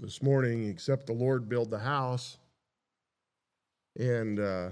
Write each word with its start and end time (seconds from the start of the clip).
this 0.00 0.22
morning, 0.22 0.68
except 0.68 1.06
the 1.06 1.12
Lord 1.12 1.48
build 1.48 1.70
the 1.70 1.78
house. 1.78 2.38
And 3.98 4.40
uh, 4.40 4.70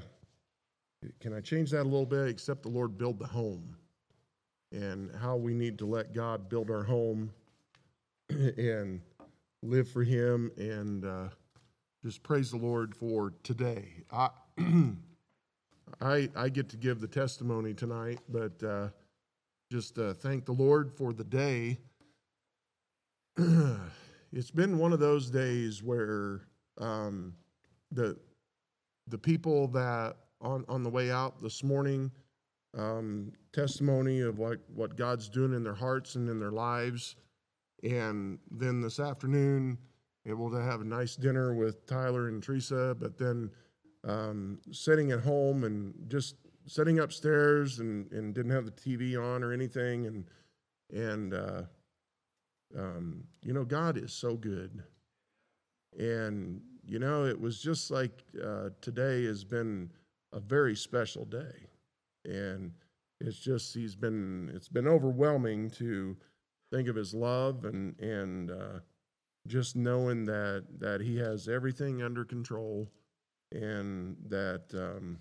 can 1.20 1.34
I 1.34 1.40
change 1.40 1.70
that 1.72 1.82
a 1.82 1.84
little 1.84 2.06
bit? 2.06 2.28
Except 2.28 2.62
the 2.62 2.70
Lord 2.70 2.96
build 2.96 3.18
the 3.18 3.26
home. 3.26 3.76
And 4.72 5.10
how 5.20 5.36
we 5.36 5.54
need 5.54 5.78
to 5.78 5.86
let 5.86 6.14
God 6.14 6.48
build 6.48 6.70
our 6.70 6.82
home 6.82 7.30
and 8.30 9.00
live 9.62 9.88
for 9.88 10.02
Him 10.02 10.50
and 10.56 11.04
uh, 11.04 11.28
just 12.04 12.22
praise 12.22 12.50
the 12.50 12.58
Lord 12.58 12.94
for 12.94 13.32
today. 13.42 13.88
I, 14.10 14.30
I, 16.00 16.28
I 16.36 16.48
get 16.48 16.68
to 16.70 16.76
give 16.76 17.00
the 17.00 17.08
testimony 17.08 17.74
tonight, 17.74 18.20
but 18.28 18.62
uh, 18.62 18.88
just 19.70 19.98
uh, 19.98 20.14
thank 20.14 20.44
the 20.44 20.52
Lord 20.52 20.92
for 20.92 21.12
the 21.12 21.24
day. 21.24 21.78
it's 24.32 24.50
been 24.50 24.78
one 24.78 24.92
of 24.92 25.00
those 25.00 25.30
days 25.30 25.82
where 25.82 26.42
um, 26.78 27.34
the 27.92 28.16
the 29.08 29.18
people 29.18 29.68
that 29.68 30.16
on 30.40 30.64
on 30.68 30.82
the 30.82 30.90
way 30.90 31.10
out 31.10 31.40
this 31.40 31.64
morning 31.64 32.10
um, 32.76 33.32
testimony 33.52 34.20
of 34.20 34.38
what 34.38 34.58
what 34.74 34.96
God's 34.96 35.28
doing 35.28 35.54
in 35.54 35.62
their 35.62 35.74
hearts 35.74 36.14
and 36.14 36.28
in 36.28 36.38
their 36.38 36.52
lives, 36.52 37.16
and 37.82 38.38
then 38.50 38.80
this 38.80 39.00
afternoon 39.00 39.78
able 40.26 40.50
to 40.50 40.62
have 40.62 40.80
a 40.80 40.84
nice 40.84 41.16
dinner 41.16 41.54
with 41.54 41.86
Tyler 41.86 42.28
and 42.28 42.42
Teresa, 42.42 42.94
but 42.98 43.16
then 43.16 43.50
um, 44.04 44.58
sitting 44.70 45.10
at 45.10 45.20
home 45.20 45.64
and 45.64 45.94
just 46.08 46.36
sitting 46.66 46.98
upstairs 46.98 47.78
and, 47.78 48.10
and 48.12 48.34
didn't 48.34 48.52
have 48.52 48.66
the 48.66 48.70
TV 48.70 49.18
on 49.18 49.42
or 49.42 49.52
anything, 49.52 50.06
and 50.06 50.24
and 50.92 51.34
uh, 51.34 51.62
um, 52.76 53.24
you 53.42 53.52
know, 53.52 53.64
God 53.64 53.96
is 53.96 54.12
so 54.12 54.34
good. 54.34 54.82
And, 55.98 56.60
you 56.84 56.98
know, 56.98 57.24
it 57.24 57.40
was 57.40 57.60
just 57.60 57.90
like 57.90 58.24
uh, 58.42 58.70
today 58.80 59.24
has 59.24 59.44
been 59.44 59.90
a 60.32 60.40
very 60.40 60.76
special 60.76 61.24
day. 61.24 61.66
And 62.24 62.72
it's 63.20 63.38
just, 63.38 63.74
he's 63.74 63.96
been, 63.96 64.50
it's 64.54 64.68
been 64.68 64.86
overwhelming 64.86 65.70
to 65.70 66.16
think 66.72 66.88
of 66.88 66.96
his 66.96 67.14
love 67.14 67.64
and, 67.64 67.98
and, 68.00 68.50
uh, 68.50 68.80
just 69.48 69.76
knowing 69.76 70.24
that 70.26 70.64
that 70.78 71.00
he 71.00 71.16
has 71.16 71.48
everything 71.48 72.02
under 72.02 72.24
control 72.24 72.88
and 73.52 74.16
that 74.28 74.64
um, 74.74 75.18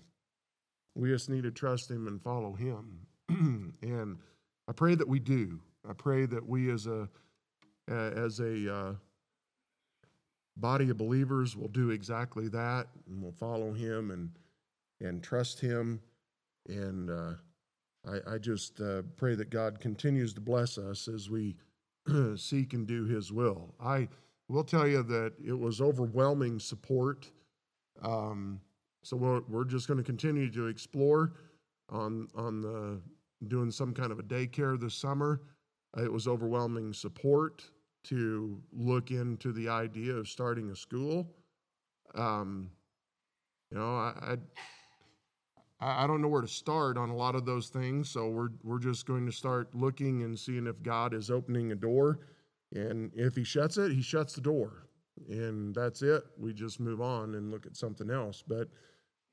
we 0.94 1.08
just 1.08 1.30
need 1.30 1.42
to 1.42 1.50
trust 1.50 1.90
him 1.90 2.06
and 2.06 2.22
follow 2.22 2.52
him 2.52 3.06
and 3.82 4.18
i 4.68 4.72
pray 4.72 4.94
that 4.94 5.08
we 5.08 5.18
do 5.18 5.58
i 5.88 5.92
pray 5.92 6.26
that 6.26 6.46
we 6.46 6.70
as 6.70 6.86
a 6.86 7.08
as 7.88 8.40
a 8.40 8.74
uh, 8.74 8.92
body 10.56 10.90
of 10.90 10.98
believers 10.98 11.56
will 11.56 11.68
do 11.68 11.90
exactly 11.90 12.48
that 12.48 12.88
and 13.06 13.22
we'll 13.22 13.32
follow 13.32 13.72
him 13.72 14.10
and 14.10 14.30
and 15.00 15.22
trust 15.22 15.60
him. 15.60 16.00
And 16.68 17.08
uh, 17.08 17.34
I, 18.06 18.34
I, 18.34 18.38
just 18.38 18.80
uh, 18.80 19.02
pray 19.16 19.36
that 19.36 19.48
god 19.48 19.80
continues 19.80 20.34
to 20.34 20.40
bless 20.40 20.76
us 20.76 21.06
as 21.08 21.30
we 21.30 21.56
seek 22.36 22.74
and 22.74 22.86
do 22.86 23.04
his 23.04 23.32
will. 23.32 23.74
I 23.80 24.08
will 24.48 24.64
tell 24.64 24.88
you 24.88 25.02
that 25.04 25.34
it 25.44 25.56
was 25.58 25.80
overwhelming 25.80 26.58
support. 26.58 27.30
Um, 28.02 28.60
so 29.04 29.16
we're, 29.16 29.42
we're 29.48 29.64
just 29.64 29.86
going 29.86 29.98
to 29.98 30.04
continue 30.04 30.50
to 30.50 30.66
explore 30.66 31.32
on 31.90 32.28
on 32.34 32.60
the 32.60 33.00
doing 33.46 33.70
some 33.70 33.94
kind 33.94 34.10
of 34.10 34.18
a 34.18 34.24
daycare 34.24 34.78
this 34.78 34.94
summer. 34.94 35.40
It 35.96 36.12
was 36.12 36.26
overwhelming 36.26 36.92
support 36.92 37.64
to 38.08 38.60
look 38.72 39.10
into 39.10 39.52
the 39.52 39.68
idea 39.68 40.14
of 40.14 40.28
starting 40.28 40.70
a 40.70 40.76
school. 40.76 41.28
Um, 42.14 42.70
you 43.70 43.78
know, 43.78 43.96
I, 43.96 44.36
I, 45.80 46.04
I 46.04 46.06
don't 46.06 46.22
know 46.22 46.28
where 46.28 46.42
to 46.42 46.48
start 46.48 46.96
on 46.96 47.10
a 47.10 47.16
lot 47.16 47.34
of 47.34 47.44
those 47.44 47.68
things, 47.68 48.08
so 48.10 48.28
we're 48.28 48.48
we're 48.64 48.78
just 48.78 49.06
going 49.06 49.26
to 49.26 49.32
start 49.32 49.74
looking 49.74 50.22
and 50.22 50.38
seeing 50.38 50.66
if 50.66 50.82
God 50.82 51.14
is 51.14 51.30
opening 51.30 51.72
a 51.72 51.76
door, 51.76 52.20
and 52.74 53.12
if 53.14 53.36
He 53.36 53.44
shuts 53.44 53.76
it, 53.76 53.92
He 53.92 54.02
shuts 54.02 54.34
the 54.34 54.40
door, 54.40 54.88
and 55.28 55.74
that's 55.74 56.02
it. 56.02 56.24
We 56.38 56.52
just 56.54 56.80
move 56.80 57.00
on 57.00 57.34
and 57.34 57.50
look 57.50 57.66
at 57.66 57.76
something 57.76 58.10
else. 58.10 58.42
But 58.46 58.68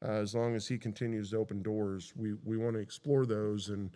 uh, 0.06 0.12
as 0.12 0.36
long 0.36 0.56
as 0.56 0.68
He 0.68 0.78
continues 0.78 1.31
to 1.31 1.38
open 1.38 1.63
doors, 1.63 2.13
we 2.16 2.34
we 2.44 2.57
want 2.57 2.75
to 2.75 2.81
explore 2.81 3.25
those, 3.25 3.69
and 3.69 3.96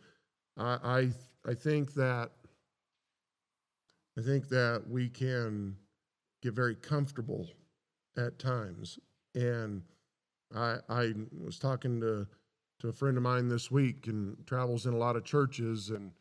I 0.57 1.11
I, 1.45 1.51
I 1.51 1.53
think 1.53 1.93
that 1.95 2.31
I 4.19 4.21
think 4.21 4.49
that 4.49 4.83
we 4.89 5.07
can 5.07 5.77
get 6.41 6.53
very 6.53 6.75
comfortable 6.75 7.47
at 8.17 8.37
times. 8.37 8.99
And 9.33 9.81
I, 10.53 10.77
I 10.89 11.13
was 11.41 11.57
talking 11.57 12.01
to, 12.01 12.27
to 12.81 12.89
a 12.89 12.91
friend 12.91 13.15
of 13.15 13.23
mine 13.23 13.47
this 13.47 13.71
week 13.71 14.07
and 14.07 14.35
travels 14.45 14.87
in 14.87 14.93
a 14.93 14.97
lot 14.97 15.15
of 15.15 15.23
churches 15.23 15.89
and 15.91 16.11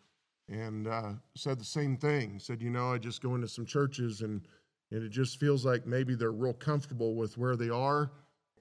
and 0.51 0.87
uh, 0.89 1.13
said 1.37 1.61
the 1.61 1.65
same 1.65 1.97
thing. 1.99 2.39
Said, 2.39 2.63
you 2.63 2.71
know, 2.71 2.93
I 2.93 2.99
just 2.99 3.21
go 3.21 3.35
into 3.35 3.49
some 3.49 3.67
churches 3.67 4.23
and 4.23 4.47
and 4.93 5.03
it 5.03 5.11
just 5.11 5.39
feels 5.39 5.67
like 5.67 5.85
maybe 5.85 6.15
they're 6.15 6.31
real 6.31 6.55
comfortable 6.55 7.15
with 7.17 7.37
where 7.37 7.57
they 7.57 7.69
are 7.69 8.13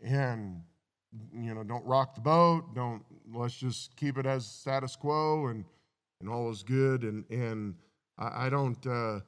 and 0.04 0.62
you 1.34 1.56
know 1.56 1.64
don't 1.64 1.86
rock 1.86 2.14
the 2.16 2.22
boat 2.22 2.76
don't 2.76 3.02
let's 3.34 3.56
just 3.56 3.96
keep 3.96 4.18
it 4.18 4.26
as 4.26 4.46
status 4.46 4.98
quo 4.98 5.48
and 5.48 5.64
and 6.20 6.30
all 6.30 6.52
is 6.52 6.64
good 6.64 7.04
and 7.04 7.24
and 7.32 7.76
I, 8.18 8.48
I 8.48 8.50
don't. 8.50 8.86
Uh, 8.86 9.20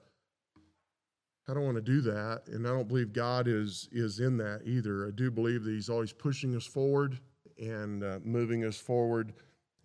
I 1.50 1.55
don't 1.55 1.63
want 1.63 1.77
to 1.77 1.81
do 1.81 2.01
that, 2.01 2.44
and 2.47 2.67
I 2.67 2.69
don't 2.69 2.88
believe 2.88 3.11
God 3.11 3.47
is 3.47 3.89
is 3.91 4.19
in 4.19 4.38
that 4.38 4.61
either. 4.66 5.07
I 5.07 5.11
do 5.11 5.31
believe 5.31 5.63
that 5.63 5.72
He's 5.72 5.89
always 5.89 6.13
pushing 6.13 6.55
us 6.55 6.66
forward 6.66 7.19
and 7.57 8.03
uh, 8.03 8.19
moving 8.23 8.63
us 8.66 8.77
forward, 8.77 9.33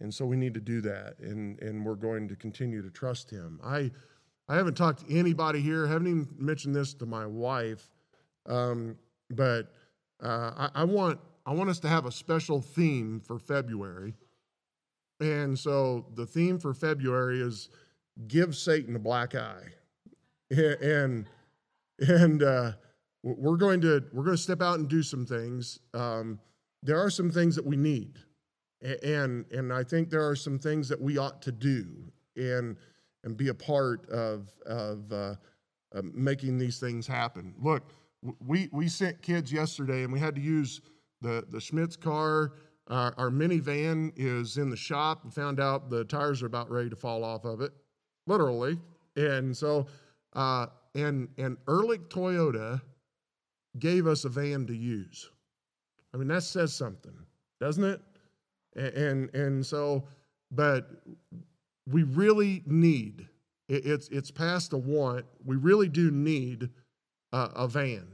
and 0.00 0.12
so 0.12 0.26
we 0.26 0.37
need 0.37 0.53
to 0.54 0.60
do 0.60 0.82
that, 0.82 1.19
and 1.20 1.59
and 1.62 1.84
we're 1.84 1.94
going 1.94 2.28
to 2.28 2.37
continue 2.37 2.82
to 2.82 2.91
trust 2.91 3.31
Him. 3.31 3.60
I 3.65 3.91
I 4.47 4.56
haven't 4.56 4.76
talked 4.76 5.09
to 5.09 5.15
anybody 5.16 5.60
here. 5.60 5.86
Haven't 5.86 6.09
even 6.09 6.28
mentioned 6.38 6.76
this 6.76 6.92
to 6.94 7.06
my 7.06 7.25
wife, 7.25 7.88
um, 8.44 8.97
but 9.31 9.72
uh, 10.22 10.69
I, 10.75 10.82
I 10.82 10.84
want 10.84 11.19
I 11.47 11.54
want 11.54 11.71
us 11.71 11.78
to 11.81 11.88
have 11.88 12.04
a 12.04 12.12
special 12.12 12.60
theme 12.60 13.21
for 13.21 13.38
February, 13.38 14.15
and 15.19 15.59
so 15.59 16.04
the 16.15 16.26
theme 16.26 16.59
for 16.59 16.75
February 16.75 17.41
is 17.41 17.71
give 18.29 18.57
Satan 18.57 18.97
a 18.97 18.99
black 18.99 19.35
eye. 19.35 19.65
And 20.51 21.29
and 21.99 22.43
uh, 22.43 22.73
we're 23.23 23.57
going 23.57 23.81
to 23.83 24.05
we're 24.13 24.25
going 24.25 24.37
to 24.37 24.43
step 24.43 24.63
out 24.63 24.79
and 24.79 24.89
do 24.89 25.03
some 25.03 25.25
things. 25.25 25.81
Um, 25.95 26.39
there 26.83 26.99
are 26.99 27.11
some 27.11 27.31
things 27.31 27.57
that 27.57 27.65
we 27.65 27.77
need, 27.77 28.19
and 29.03 29.47
and 29.51 29.73
I 29.73 29.83
think 29.85 30.11
there 30.11 30.27
are 30.27 30.37
some 30.37 30.59
things 30.59 30.89
that 30.89 31.01
we 31.01 31.19
ought 31.19 31.41
to 31.43 31.53
do 31.53 31.87
and 32.37 32.77
and 33.25 33.37
be 33.37 33.49
a 33.49 33.55
part 33.55 34.09
of 34.11 34.53
of 34.67 35.11
uh, 35.13 35.35
uh, 35.95 36.03
making 36.13 36.59
these 36.59 36.79
things 36.79 37.07
happen. 37.07 37.55
Look, 37.61 37.91
we 38.47 38.69
we 38.73 38.89
sent 38.89 39.23
kids 39.23 39.53
yesterday, 39.53 40.03
and 40.03 40.13
we 40.13 40.21
had 40.21 40.35
to 40.35 40.41
use 40.43 40.81
the 41.21 41.45
the 41.49 41.61
Schmitz 41.61 41.97
car. 41.97 42.53
Our, 42.89 43.15
our 43.17 43.31
minivan 43.31 44.13
is 44.15 44.59
in 44.59 44.69
the 44.69 44.77
shop. 44.77 45.25
We 45.25 45.31
found 45.31 45.59
out 45.59 45.89
the 45.89 46.05
tires 46.05 46.43
are 46.43 46.47
about 46.47 46.71
ready 46.71 46.91
to 46.91 46.97
fall 46.97 47.25
off 47.25 47.47
of 47.47 47.63
it, 47.63 47.73
literally. 48.27 48.79
And 49.17 49.57
so, 49.57 49.87
uh, 50.35 50.67
and 50.95 51.29
and 51.39 51.57
Ehrlich 51.69 52.09
Toyota 52.09 52.81
gave 53.79 54.07
us 54.07 54.25
a 54.25 54.29
van 54.29 54.67
to 54.67 54.75
use. 54.75 55.31
I 56.12 56.17
mean, 56.17 56.29
that 56.29 56.43
says 56.43 56.73
something, 56.75 57.15
doesn't 57.61 57.84
it? 57.84 58.01
And 58.77 58.95
and, 58.95 59.34
and 59.34 59.67
so, 59.67 60.05
but 60.51 60.91
we 61.87 62.03
really 62.03 62.63
need. 62.67 63.29
It's 63.69 64.09
it's 64.09 64.31
past 64.31 64.73
a 64.73 64.77
want. 64.77 65.25
We 65.45 65.57
really 65.57 65.89
do 65.89 66.11
need 66.11 66.69
a, 67.33 67.51
a 67.57 67.69
van 67.69 68.07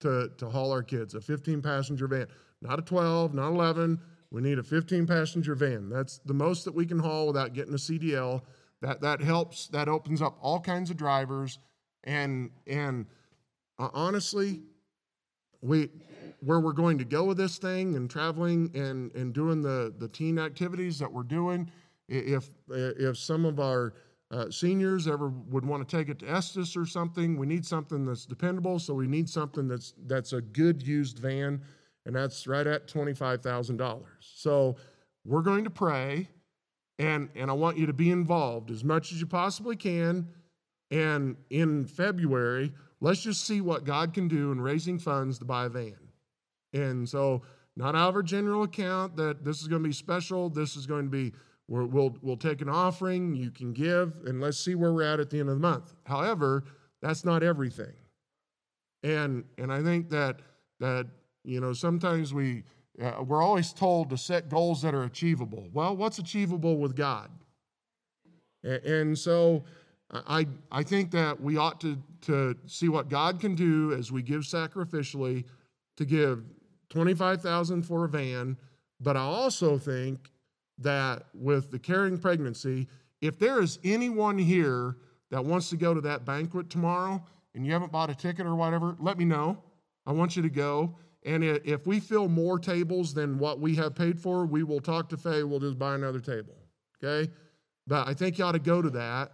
to 0.00 0.30
to 0.38 0.48
haul 0.48 0.72
our 0.72 0.82
kids, 0.82 1.14
a 1.14 1.20
15 1.20 1.62
passenger 1.62 2.06
van, 2.06 2.26
not 2.62 2.78
a 2.78 2.82
12, 2.82 3.34
not 3.34 3.48
11. 3.48 4.00
We 4.30 4.42
need 4.42 4.58
a 4.58 4.62
15 4.62 5.06
passenger 5.06 5.54
van. 5.54 5.88
That's 5.88 6.18
the 6.18 6.34
most 6.34 6.64
that 6.64 6.74
we 6.74 6.84
can 6.84 6.98
haul 6.98 7.28
without 7.28 7.54
getting 7.54 7.72
a 7.72 7.78
CDL. 7.78 8.42
That 8.82 9.00
that 9.00 9.20
helps. 9.20 9.68
That 9.68 9.88
opens 9.88 10.22
up 10.22 10.38
all 10.40 10.60
kinds 10.60 10.90
of 10.90 10.96
drivers. 10.96 11.58
And 12.04 12.50
and 12.66 13.06
uh, 13.78 13.88
honestly, 13.92 14.62
we 15.60 15.90
where 16.40 16.60
we're 16.60 16.72
going 16.72 16.98
to 16.98 17.04
go 17.04 17.24
with 17.24 17.36
this 17.36 17.58
thing 17.58 17.96
and 17.96 18.08
traveling 18.08 18.70
and 18.74 19.12
and 19.14 19.32
doing 19.32 19.62
the 19.62 19.92
the 19.98 20.08
teen 20.08 20.38
activities 20.38 20.98
that 21.00 21.12
we're 21.12 21.22
doing, 21.22 21.70
if 22.08 22.50
if 22.68 23.18
some 23.18 23.44
of 23.44 23.58
our 23.58 23.94
uh, 24.30 24.50
seniors 24.50 25.08
ever 25.08 25.28
would 25.28 25.64
want 25.64 25.86
to 25.86 25.96
take 25.96 26.08
it 26.08 26.18
to 26.20 26.30
Estes 26.30 26.76
or 26.76 26.86
something, 26.86 27.36
we 27.36 27.46
need 27.46 27.64
something 27.64 28.04
that's 28.04 28.26
dependable. 28.26 28.78
So 28.78 28.94
we 28.94 29.06
need 29.06 29.28
something 29.28 29.66
that's 29.66 29.94
that's 30.06 30.32
a 30.32 30.40
good 30.40 30.86
used 30.86 31.18
van, 31.18 31.62
and 32.06 32.14
that's 32.14 32.46
right 32.46 32.66
at 32.66 32.86
twenty 32.88 33.14
five 33.14 33.42
thousand 33.42 33.78
dollars. 33.78 34.32
So 34.34 34.76
we're 35.24 35.42
going 35.42 35.64
to 35.64 35.70
pray, 35.70 36.28
and 36.98 37.28
and 37.34 37.50
I 37.50 37.54
want 37.54 37.78
you 37.78 37.86
to 37.86 37.92
be 37.92 38.10
involved 38.10 38.70
as 38.70 38.84
much 38.84 39.12
as 39.12 39.20
you 39.20 39.26
possibly 39.26 39.76
can 39.76 40.28
and 40.90 41.36
in 41.50 41.84
February, 41.84 42.72
let's 43.00 43.20
just 43.20 43.44
see 43.44 43.60
what 43.60 43.84
God 43.84 44.14
can 44.14 44.28
do 44.28 44.52
in 44.52 44.60
raising 44.60 44.98
funds 44.98 45.38
to 45.38 45.44
buy 45.44 45.66
a 45.66 45.68
van. 45.68 45.98
And 46.72 47.08
so, 47.08 47.42
not 47.76 47.94
out 47.94 48.10
of 48.10 48.16
our 48.16 48.22
general 48.22 48.64
account 48.64 49.16
that 49.16 49.44
this 49.44 49.60
is 49.60 49.68
going 49.68 49.82
to 49.82 49.88
be 49.88 49.94
special. 49.94 50.48
This 50.48 50.76
is 50.76 50.86
going 50.86 51.04
to 51.04 51.10
be 51.10 51.32
we 51.68 51.84
will 51.84 52.16
we'll 52.22 52.36
take 52.36 52.62
an 52.62 52.68
offering. 52.68 53.34
You 53.36 53.50
can 53.50 53.72
give, 53.72 54.14
and 54.24 54.40
let's 54.40 54.58
see 54.58 54.74
where 54.74 54.92
we're 54.92 55.02
at 55.02 55.20
at 55.20 55.30
the 55.30 55.38
end 55.38 55.50
of 55.50 55.56
the 55.56 55.60
month. 55.60 55.94
However, 56.04 56.64
that's 57.02 57.24
not 57.24 57.42
everything. 57.42 57.92
And 59.02 59.44
and 59.58 59.72
I 59.72 59.82
think 59.82 60.08
that 60.10 60.40
that 60.80 61.06
you 61.44 61.60
know 61.60 61.72
sometimes 61.72 62.32
we 62.32 62.64
uh, 63.02 63.22
we're 63.22 63.42
always 63.42 63.72
told 63.72 64.10
to 64.10 64.16
set 64.16 64.48
goals 64.48 64.82
that 64.82 64.94
are 64.94 65.04
achievable. 65.04 65.68
Well, 65.72 65.96
what's 65.96 66.18
achievable 66.18 66.78
with 66.78 66.96
God? 66.96 67.30
And, 68.62 68.84
and 68.84 69.18
so 69.18 69.64
I, 70.10 70.46
I 70.72 70.82
think 70.82 71.10
that 71.12 71.40
we 71.40 71.56
ought 71.56 71.80
to, 71.82 71.98
to 72.22 72.56
see 72.66 72.88
what 72.88 73.08
God 73.08 73.40
can 73.40 73.54
do 73.54 73.92
as 73.92 74.10
we 74.10 74.22
give 74.22 74.42
sacrificially 74.42 75.44
to 75.96 76.04
give 76.04 76.44
25,000 76.90 77.82
for 77.82 78.04
a 78.04 78.08
van, 78.08 78.56
but 79.00 79.16
I 79.16 79.20
also 79.20 79.78
think 79.78 80.30
that 80.78 81.24
with 81.34 81.70
the 81.70 81.78
caring 81.78 82.18
pregnancy, 82.18 82.88
if 83.20 83.38
there 83.38 83.60
is 83.60 83.78
anyone 83.84 84.38
here 84.38 84.96
that 85.30 85.44
wants 85.44 85.70
to 85.70 85.76
go 85.76 85.92
to 85.92 86.00
that 86.02 86.24
banquet 86.24 86.70
tomorrow 86.70 87.22
and 87.54 87.66
you 87.66 87.72
haven't 87.72 87.92
bought 87.92 88.10
a 88.10 88.14
ticket 88.14 88.46
or 88.46 88.54
whatever, 88.54 88.96
let 88.98 89.18
me 89.18 89.24
know. 89.24 89.62
I 90.06 90.12
want 90.12 90.36
you 90.36 90.42
to 90.42 90.48
go. 90.48 90.94
And 91.28 91.44
if 91.44 91.86
we 91.86 92.00
fill 92.00 92.26
more 92.26 92.58
tables 92.58 93.12
than 93.12 93.38
what 93.38 93.60
we 93.60 93.74
have 93.76 93.94
paid 93.94 94.18
for, 94.18 94.46
we 94.46 94.62
will 94.62 94.80
talk 94.80 95.10
to 95.10 95.18
Faye. 95.18 95.42
We'll 95.42 95.60
just 95.60 95.78
buy 95.78 95.94
another 95.94 96.20
table. 96.20 96.54
Okay? 97.04 97.30
But 97.86 98.08
I 98.08 98.14
think 98.14 98.38
you 98.38 98.46
ought 98.46 98.52
to 98.52 98.58
go 98.58 98.80
to 98.80 98.88
that. 98.90 99.32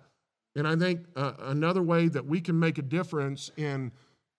And 0.56 0.66
I 0.66 0.74
think 0.74 1.06
uh, 1.14 1.34
another 1.38 1.84
way 1.84 2.08
that 2.08 2.26
we 2.26 2.40
can 2.40 2.58
make 2.58 2.78
a 2.78 2.82
difference 2.82 3.52
in 3.56 3.92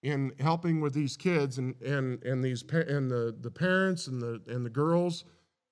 in 0.04 0.34
helping 0.40 0.82
with 0.82 0.94
these 0.94 1.16
kids 1.16 1.58
and 1.58 1.82
and 1.82 2.22
and 2.24 2.44
these 2.44 2.62
and 2.72 3.10
the 3.10 3.36
the 3.40 3.50
parents 3.50 4.08
and 4.08 4.22
the 4.22 4.42
and 4.48 4.66
the 4.66 4.70
girls 4.70 5.24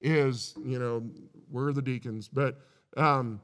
is 0.01 0.55
you 0.65 0.79
know 0.79 1.03
we're 1.51 1.73
the 1.73 1.81
deacons, 1.81 2.29
but 2.29 2.59
um, 2.97 3.41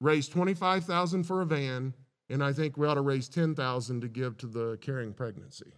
raise 0.00 0.28
twenty 0.28 0.54
five 0.54 0.84
thousand 0.84 1.24
for 1.24 1.42
a 1.42 1.46
van, 1.46 1.94
and 2.28 2.42
I 2.42 2.52
think 2.52 2.76
we 2.76 2.86
ought 2.86 2.94
to 2.94 3.00
raise 3.02 3.28
ten 3.28 3.54
thousand 3.54 4.00
to 4.02 4.08
give 4.08 4.36
to 4.38 4.46
the 4.46 4.78
caring 4.80 5.12
pregnancy. 5.12 5.72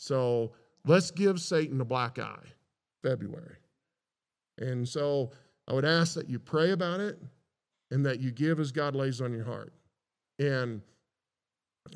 So 0.00 0.52
let's 0.86 1.10
give 1.10 1.38
Satan 1.38 1.78
a 1.82 1.84
black 1.84 2.18
eye, 2.18 2.46
February. 3.02 3.56
And 4.56 4.88
so 4.88 5.30
I 5.68 5.74
would 5.74 5.84
ask 5.84 6.14
that 6.14 6.26
you 6.26 6.38
pray 6.38 6.70
about 6.70 7.00
it 7.00 7.18
and 7.90 8.06
that 8.06 8.18
you 8.18 8.30
give 8.30 8.60
as 8.60 8.72
God 8.72 8.94
lays 8.94 9.20
on 9.20 9.30
your 9.34 9.44
heart. 9.44 9.74
And 10.38 10.80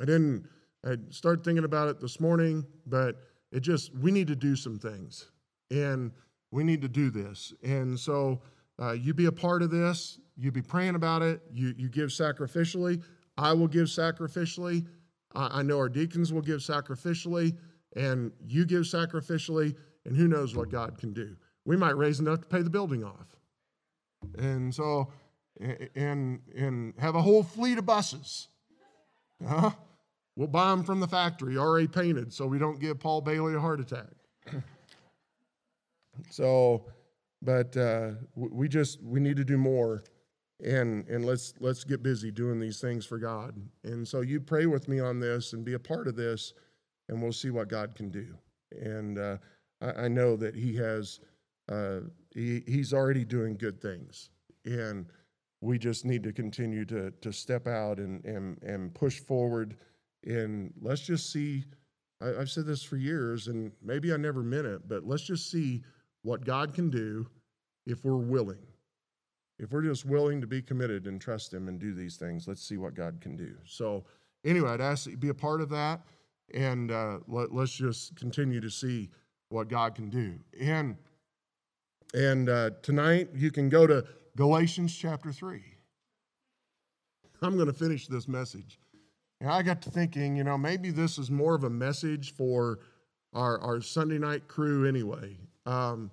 I 0.02 0.04
didn't, 0.04 0.46
I 0.84 0.96
started 1.08 1.44
thinking 1.44 1.64
about 1.64 1.88
it 1.88 1.98
this 1.98 2.20
morning, 2.20 2.66
but 2.86 3.16
it 3.50 3.60
just, 3.60 3.94
we 3.94 4.12
need 4.12 4.26
to 4.26 4.36
do 4.36 4.54
some 4.54 4.78
things. 4.78 5.30
And 5.70 6.12
we 6.50 6.62
need 6.62 6.82
to 6.82 6.88
do 6.88 7.08
this. 7.08 7.54
And 7.62 7.98
so 7.98 8.42
uh, 8.82 8.92
you 8.92 9.14
be 9.14 9.26
a 9.26 9.32
part 9.32 9.62
of 9.62 9.70
this. 9.70 10.18
You 10.36 10.52
be 10.52 10.60
praying 10.60 10.94
about 10.94 11.22
it. 11.22 11.40
You, 11.50 11.72
you 11.78 11.88
give 11.88 12.10
sacrificially. 12.10 13.02
I 13.38 13.54
will 13.54 13.68
give 13.68 13.86
sacrificially. 13.86 14.86
I, 15.34 15.60
I 15.60 15.62
know 15.62 15.78
our 15.78 15.88
deacons 15.88 16.34
will 16.34 16.42
give 16.42 16.60
sacrificially. 16.60 17.56
And 17.94 18.32
you 18.46 18.64
give 18.64 18.82
sacrificially. 18.82 19.76
And 20.04 20.16
who 20.16 20.28
knows 20.28 20.54
what 20.54 20.70
God 20.70 20.98
can 20.98 21.12
do. 21.12 21.36
We 21.64 21.76
might 21.76 21.96
raise 21.96 22.20
enough 22.20 22.42
to 22.42 22.48
pay 22.48 22.62
the 22.62 22.70
building 22.70 23.04
off. 23.04 23.36
And 24.36 24.74
so, 24.74 25.10
and 25.94 26.40
and 26.56 26.94
have 26.98 27.14
a 27.14 27.22
whole 27.22 27.42
fleet 27.42 27.78
of 27.78 27.86
buses. 27.86 28.48
Huh? 29.46 29.70
We'll 30.36 30.48
buy 30.48 30.70
them 30.70 30.82
from 30.82 31.00
the 31.00 31.06
factory, 31.06 31.56
already 31.56 31.86
painted, 31.86 32.32
so 32.32 32.46
we 32.46 32.58
don't 32.58 32.80
give 32.80 32.98
Paul 32.98 33.20
Bailey 33.20 33.54
a 33.54 33.60
heart 33.60 33.80
attack. 33.80 34.10
so, 36.30 36.86
but 37.40 37.76
uh, 37.76 38.12
we 38.34 38.68
just 38.68 39.02
we 39.02 39.20
need 39.20 39.36
to 39.36 39.44
do 39.44 39.56
more, 39.56 40.02
and 40.64 41.06
and 41.08 41.24
let's 41.24 41.54
let's 41.60 41.84
get 41.84 42.02
busy 42.02 42.32
doing 42.32 42.58
these 42.58 42.80
things 42.80 43.06
for 43.06 43.18
God. 43.18 43.54
And 43.84 44.06
so 44.06 44.22
you 44.22 44.40
pray 44.40 44.66
with 44.66 44.88
me 44.88 44.98
on 44.98 45.20
this 45.20 45.52
and 45.52 45.64
be 45.64 45.74
a 45.74 45.78
part 45.78 46.08
of 46.08 46.16
this, 46.16 46.52
and 47.08 47.22
we'll 47.22 47.32
see 47.32 47.50
what 47.50 47.68
God 47.68 47.94
can 47.94 48.10
do. 48.10 48.26
And 48.72 49.18
uh, 49.18 49.36
I, 49.80 50.04
I, 50.04 50.08
know 50.08 50.36
that 50.36 50.54
He 50.54 50.74
has 50.76 51.20
uh, 51.70 52.00
he, 52.30 52.62
He's 52.66 52.92
already 52.92 53.24
doing 53.24 53.56
good 53.56 53.80
things, 53.80 54.30
and 54.64 55.06
we 55.64 55.78
just 55.78 56.04
need 56.04 56.22
to 56.22 56.32
continue 56.32 56.84
to, 56.84 57.10
to 57.22 57.32
step 57.32 57.66
out 57.66 57.98
and, 57.98 58.22
and, 58.24 58.62
and 58.62 58.94
push 58.94 59.18
forward. 59.18 59.76
And 60.26 60.72
let's 60.80 61.00
just 61.00 61.32
see. 61.32 61.64
I, 62.20 62.40
I've 62.40 62.50
said 62.50 62.66
this 62.66 62.82
for 62.82 62.96
years, 62.96 63.48
and 63.48 63.72
maybe 63.82 64.12
I 64.12 64.16
never 64.16 64.42
meant 64.42 64.66
it, 64.66 64.88
but 64.88 65.06
let's 65.06 65.22
just 65.22 65.50
see 65.50 65.82
what 66.22 66.44
God 66.44 66.74
can 66.74 66.90
do 66.90 67.26
if 67.86 68.04
we're 68.04 68.16
willing. 68.16 68.66
If 69.58 69.70
we're 69.70 69.82
just 69.82 70.04
willing 70.04 70.40
to 70.40 70.46
be 70.46 70.60
committed 70.60 71.06
and 71.06 71.20
trust 71.20 71.54
Him 71.54 71.68
and 71.68 71.78
do 71.78 71.94
these 71.94 72.16
things, 72.16 72.46
let's 72.46 72.62
see 72.62 72.76
what 72.76 72.94
God 72.94 73.20
can 73.20 73.36
do. 73.36 73.54
So, 73.64 74.04
anyway, 74.44 74.70
I'd 74.70 74.80
ask 74.80 75.04
that 75.04 75.12
you 75.12 75.16
be 75.16 75.28
a 75.28 75.34
part 75.34 75.60
of 75.60 75.68
that, 75.70 76.00
and 76.52 76.90
uh, 76.90 77.18
let, 77.26 77.50
us 77.52 77.70
just 77.72 78.16
continue 78.16 78.60
to 78.60 78.70
see 78.70 79.08
what 79.48 79.68
God 79.68 79.94
can 79.94 80.10
do. 80.10 80.38
And 80.60 80.96
and 82.12 82.48
uh, 82.48 82.70
tonight 82.82 83.30
you 83.34 83.50
can 83.50 83.68
go 83.68 83.86
to 83.86 84.04
Galatians 84.36 84.94
chapter 84.94 85.32
3. 85.32 85.62
I'm 87.42 87.56
going 87.56 87.66
to 87.66 87.72
finish 87.72 88.06
this 88.06 88.28
message. 88.28 88.78
And 89.40 89.50
I 89.50 89.62
got 89.62 89.82
to 89.82 89.90
thinking, 89.90 90.36
you 90.36 90.44
know, 90.44 90.56
maybe 90.56 90.90
this 90.90 91.18
is 91.18 91.30
more 91.30 91.54
of 91.54 91.64
a 91.64 91.70
message 91.70 92.34
for 92.34 92.78
our, 93.32 93.60
our 93.60 93.80
Sunday 93.80 94.18
night 94.18 94.48
crew 94.48 94.86
anyway. 94.86 95.36
Um, 95.66 96.10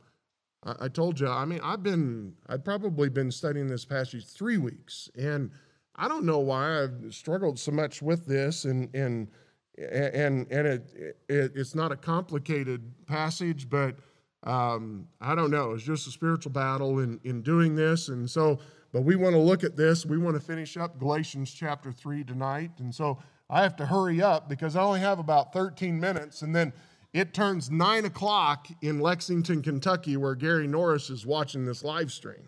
I, 0.63 0.75
I 0.81 0.87
told 0.87 1.19
you, 1.19 1.27
I 1.27 1.45
mean, 1.45 1.59
I've 1.63 1.83
been, 1.83 2.33
I've 2.47 2.65
probably 2.65 3.09
been 3.09 3.31
studying 3.31 3.67
this 3.67 3.85
passage 3.85 4.25
three 4.25 4.57
weeks, 4.57 5.09
and 5.15 5.51
I 5.95 6.07
don't 6.07 6.25
know 6.25 6.39
why 6.39 6.83
I've 6.83 7.13
struggled 7.13 7.59
so 7.59 7.71
much 7.71 8.01
with 8.01 8.25
this, 8.25 8.65
and 8.65 8.93
and 8.95 9.27
and 9.77 10.51
and 10.51 10.67
it, 10.67 11.17
it 11.29 11.51
it's 11.55 11.75
not 11.75 11.91
a 11.91 11.95
complicated 11.95 12.91
passage, 13.05 13.69
but 13.69 13.95
um, 14.43 15.07
I 15.19 15.35
don't 15.35 15.51
know. 15.51 15.71
It's 15.71 15.83
just 15.83 16.07
a 16.07 16.11
spiritual 16.11 16.51
battle 16.51 16.99
in, 16.99 17.19
in 17.23 17.41
doing 17.41 17.75
this. 17.75 18.09
And 18.09 18.29
so, 18.29 18.59
but 18.91 19.03
we 19.03 19.15
want 19.15 19.33
to 19.33 19.39
look 19.39 19.63
at 19.63 19.75
this. 19.75 20.05
We 20.05 20.17
want 20.17 20.35
to 20.35 20.41
finish 20.41 20.77
up 20.77 20.97
Galatians 20.97 21.53
chapter 21.53 21.91
3 21.91 22.23
tonight. 22.23 22.71
And 22.79 22.93
so 22.93 23.19
I 23.49 23.61
have 23.61 23.75
to 23.77 23.85
hurry 23.85 24.21
up 24.21 24.49
because 24.49 24.75
I 24.75 24.81
only 24.81 24.99
have 24.99 25.19
about 25.19 25.53
13 25.53 25.99
minutes. 25.99 26.41
And 26.41 26.55
then 26.55 26.73
it 27.13 27.33
turns 27.33 27.69
9 27.69 28.05
o'clock 28.05 28.67
in 28.81 28.99
Lexington, 28.99 29.61
Kentucky, 29.61 30.17
where 30.17 30.33
Gary 30.33 30.67
Norris 30.67 31.09
is 31.09 31.25
watching 31.25 31.65
this 31.65 31.83
live 31.83 32.11
stream. 32.11 32.47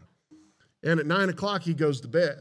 And 0.83 0.99
at 0.99 1.05
9 1.05 1.29
o'clock, 1.29 1.61
he 1.61 1.73
goes 1.73 2.01
to 2.01 2.07
bed. 2.07 2.39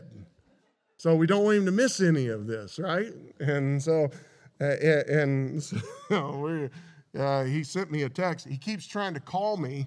So 0.96 1.14
we 1.14 1.26
don't 1.26 1.44
want 1.44 1.58
him 1.58 1.66
to 1.66 1.72
miss 1.72 2.00
any 2.00 2.28
of 2.28 2.46
this, 2.46 2.78
right? 2.78 3.12
And 3.40 3.82
so, 3.82 4.08
and 4.62 5.62
so 5.62 5.78
uh, 7.18 7.44
he 7.44 7.64
sent 7.64 7.90
me 7.90 8.02
a 8.02 8.08
text. 8.08 8.46
He 8.46 8.56
keeps 8.56 8.86
trying 8.86 9.14
to 9.14 9.20
call 9.20 9.56
me 9.56 9.86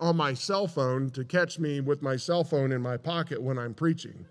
on 0.00 0.16
my 0.16 0.32
cell 0.32 0.66
phone 0.66 1.10
to 1.10 1.24
catch 1.24 1.58
me 1.58 1.80
with 1.80 2.02
my 2.02 2.16
cell 2.16 2.44
phone 2.44 2.72
in 2.72 2.80
my 2.80 2.96
pocket 2.96 3.40
when 3.40 3.58
I'm 3.58 3.74
preaching. 3.74 4.24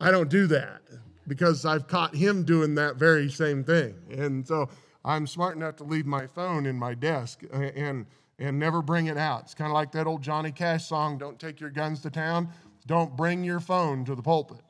I 0.00 0.10
don't 0.10 0.28
do 0.28 0.46
that 0.48 0.82
because 1.26 1.64
I've 1.64 1.86
caught 1.86 2.14
him 2.14 2.44
doing 2.44 2.74
that 2.76 2.96
very 2.96 3.30
same 3.30 3.64
thing. 3.64 3.94
And 4.10 4.46
so 4.46 4.68
I'm 5.04 5.26
smart 5.26 5.56
enough 5.56 5.76
to 5.76 5.84
leave 5.84 6.06
my 6.06 6.26
phone 6.26 6.66
in 6.66 6.76
my 6.76 6.94
desk 6.94 7.42
uh, 7.52 7.56
and 7.58 8.06
and 8.38 8.58
never 8.58 8.82
bring 8.82 9.06
it 9.06 9.16
out. 9.16 9.42
It's 9.42 9.54
kind 9.54 9.70
of 9.70 9.74
like 9.74 9.92
that 9.92 10.06
old 10.06 10.20
Johnny 10.22 10.50
Cash 10.50 10.86
song, 10.86 11.16
Don't 11.16 11.38
Take 11.38 11.60
Your 11.60 11.70
Guns 11.70 12.00
to 12.00 12.10
Town. 12.10 12.48
Don't 12.86 13.16
bring 13.16 13.44
your 13.44 13.60
phone 13.60 14.04
to 14.06 14.16
the 14.16 14.22
pulpit 14.22 14.62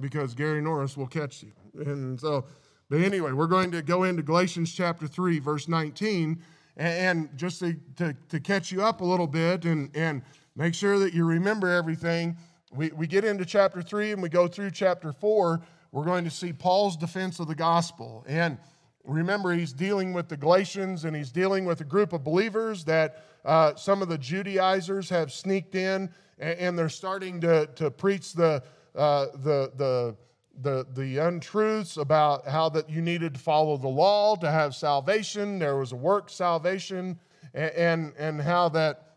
because 0.00 0.34
Gary 0.34 0.62
Norris 0.62 0.96
will 0.96 1.06
catch 1.06 1.42
you. 1.42 1.52
And 1.84 2.18
so 2.18 2.46
but 2.88 3.00
anyway, 3.00 3.32
we're 3.32 3.46
going 3.46 3.70
to 3.70 3.82
go 3.82 4.04
into 4.04 4.22
Galatians 4.22 4.72
chapter 4.72 5.06
3, 5.06 5.38
verse 5.38 5.68
19. 5.68 6.42
And 6.76 7.28
just 7.36 7.60
to, 7.60 7.76
to, 7.96 8.14
to 8.28 8.40
catch 8.40 8.72
you 8.72 8.82
up 8.82 9.00
a 9.00 9.04
little 9.04 9.26
bit 9.26 9.64
and, 9.64 9.90
and 9.94 10.22
make 10.56 10.74
sure 10.74 10.98
that 10.98 11.12
you 11.12 11.24
remember 11.24 11.68
everything, 11.68 12.36
we, 12.74 12.90
we 12.90 13.06
get 13.06 13.24
into 13.24 13.44
chapter 13.44 13.82
3 13.82 14.12
and 14.12 14.22
we 14.22 14.28
go 14.28 14.48
through 14.48 14.70
chapter 14.70 15.12
4. 15.12 15.60
We're 15.92 16.04
going 16.04 16.24
to 16.24 16.30
see 16.30 16.52
Paul's 16.52 16.96
defense 16.96 17.38
of 17.40 17.48
the 17.48 17.54
gospel. 17.54 18.24
And 18.26 18.58
remember, 19.04 19.52
he's 19.52 19.72
dealing 19.72 20.12
with 20.12 20.28
the 20.28 20.36
Galatians 20.36 21.04
and 21.04 21.14
he's 21.14 21.30
dealing 21.30 21.64
with 21.64 21.80
a 21.82 21.84
group 21.84 22.12
of 22.12 22.24
believers 22.24 22.84
that 22.84 23.24
uh, 23.44 23.74
some 23.74 24.00
of 24.00 24.08
the 24.08 24.18
Judaizers 24.18 25.10
have 25.10 25.32
sneaked 25.32 25.74
in 25.74 26.10
and, 26.38 26.58
and 26.58 26.78
they're 26.78 26.88
starting 26.88 27.40
to, 27.42 27.66
to 27.74 27.90
preach 27.90 28.32
the, 28.32 28.62
uh, 28.94 29.26
the, 29.34 29.72
the, 29.76 30.16
the, 30.60 30.86
the 30.94 31.18
untruths 31.18 31.96
about 31.96 32.46
how 32.46 32.68
that 32.70 32.90
you 32.90 33.00
needed 33.00 33.34
to 33.34 33.40
follow 33.40 33.76
the 33.76 33.88
law 33.88 34.36
to 34.36 34.50
have 34.50 34.74
salvation. 34.74 35.58
There 35.58 35.76
was 35.76 35.92
a 35.92 35.96
work 35.96 36.28
salvation, 36.30 37.18
and, 37.54 37.70
and, 37.72 38.12
and 38.18 38.42
how 38.42 38.68
that, 38.70 39.16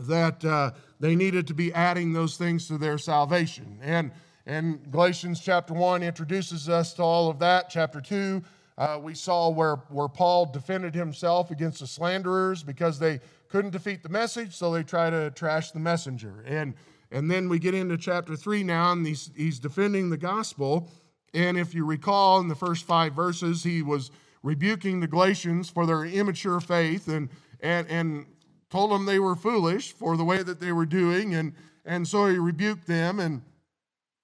that 0.00 0.44
uh, 0.44 0.72
they 1.00 1.16
needed 1.16 1.46
to 1.48 1.54
be 1.54 1.72
adding 1.72 2.12
those 2.12 2.36
things 2.36 2.68
to 2.68 2.78
their 2.78 2.98
salvation. 2.98 3.78
And, 3.82 4.12
and 4.46 4.90
Galatians 4.90 5.40
chapter 5.40 5.74
1 5.74 6.02
introduces 6.02 6.68
us 6.68 6.94
to 6.94 7.02
all 7.02 7.28
of 7.28 7.38
that. 7.40 7.68
Chapter 7.70 8.00
2, 8.00 8.42
uh, 8.76 9.00
we 9.02 9.14
saw 9.14 9.48
where, 9.48 9.76
where 9.88 10.08
Paul 10.08 10.46
defended 10.46 10.94
himself 10.94 11.50
against 11.50 11.80
the 11.80 11.86
slanderers 11.86 12.62
because 12.62 12.98
they 12.98 13.20
couldn't 13.48 13.70
defeat 13.70 14.02
the 14.02 14.08
message, 14.08 14.54
so 14.54 14.72
they 14.72 14.82
try 14.82 15.10
to 15.10 15.30
trash 15.30 15.70
the 15.70 15.78
messenger. 15.78 16.44
And, 16.46 16.74
and 17.14 17.30
then 17.30 17.48
we 17.48 17.60
get 17.60 17.74
into 17.74 17.96
chapter 17.96 18.34
3 18.34 18.64
now, 18.64 18.90
and 18.90 19.06
he's, 19.06 19.30
he's 19.36 19.60
defending 19.60 20.10
the 20.10 20.16
gospel. 20.16 20.90
And 21.32 21.56
if 21.56 21.72
you 21.72 21.84
recall, 21.84 22.40
in 22.40 22.48
the 22.48 22.56
first 22.56 22.84
five 22.84 23.14
verses, 23.14 23.62
he 23.62 23.82
was 23.82 24.10
rebuking 24.42 24.98
the 24.98 25.06
Galatians 25.06 25.70
for 25.70 25.86
their 25.86 26.04
immature 26.04 26.58
faith 26.58 27.06
and, 27.06 27.30
and, 27.60 27.88
and 27.88 28.26
told 28.68 28.90
them 28.90 29.06
they 29.06 29.20
were 29.20 29.36
foolish 29.36 29.92
for 29.92 30.16
the 30.16 30.24
way 30.24 30.42
that 30.42 30.58
they 30.58 30.72
were 30.72 30.86
doing. 30.86 31.36
And, 31.36 31.54
and 31.84 32.06
so 32.06 32.26
he 32.26 32.36
rebuked 32.36 32.88
them. 32.88 33.20
And, 33.20 33.42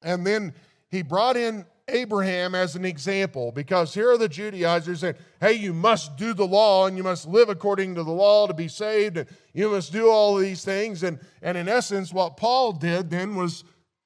and 0.03 0.27
then 0.27 0.53
he 0.91 1.03
brought 1.03 1.37
in 1.37 1.67
Abraham 1.91 2.55
as 2.55 2.77
an 2.77 2.85
example 2.85 3.53
because 3.53 3.93
here 3.95 4.11
are 4.11 4.19
the 4.19 4.29
Judaizers 4.29 5.01
saying, 5.01 5.17
hey, 5.41 5.53
you 5.53 5.73
must 5.73 6.17
do 6.17 6.33
the 6.35 6.47
law 6.47 6.87
and 6.87 6.97
you 6.97 7.03
must 7.03 7.27
live 7.27 7.49
according 7.49 7.95
to 7.95 8.03
the 8.03 8.11
law 8.11 8.47
to 8.47 8.55
be 8.55 8.69
saved 8.69 9.17
and 9.17 9.29
you 9.53 9.71
must 9.71 9.93
do 9.93 10.09
all 10.09 10.37
these 10.37 10.65
things. 10.65 11.03
And, 11.03 11.19
and 11.43 11.59
in 11.59 11.69
essence, 11.69 12.13
what 12.13 12.37
Paul 12.37 12.73
did 12.73 13.11
then 13.11 13.35
was, 13.35 13.65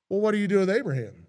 well, 0.08 0.20
what 0.20 0.32
do 0.32 0.38
you 0.38 0.48
do 0.48 0.58
with 0.60 0.70
Abraham? 0.70 1.26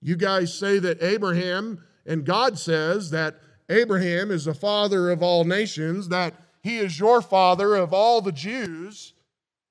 You 0.00 0.16
guys 0.16 0.52
say 0.52 0.78
that 0.80 1.02
Abraham, 1.02 1.82
and 2.04 2.24
God 2.24 2.58
says 2.58 3.10
that 3.10 3.36
Abraham 3.68 4.30
is 4.30 4.44
the 4.44 4.54
father 4.54 5.10
of 5.10 5.22
all 5.22 5.44
nations, 5.44 6.08
that 6.08 6.34
he 6.62 6.78
is 6.78 6.98
your 6.98 7.22
father 7.22 7.74
of 7.74 7.92
all 7.92 8.20
the 8.20 8.32
Jews. 8.32 9.14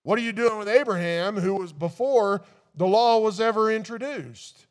What 0.03 0.17
are 0.17 0.23
you 0.23 0.31
doing 0.31 0.57
with 0.57 0.67
Abraham, 0.67 1.37
who 1.37 1.53
was 1.55 1.71
before 1.71 2.41
the 2.75 2.87
law 2.87 3.19
was 3.19 3.39
ever 3.39 3.71
introduced? 3.71 4.65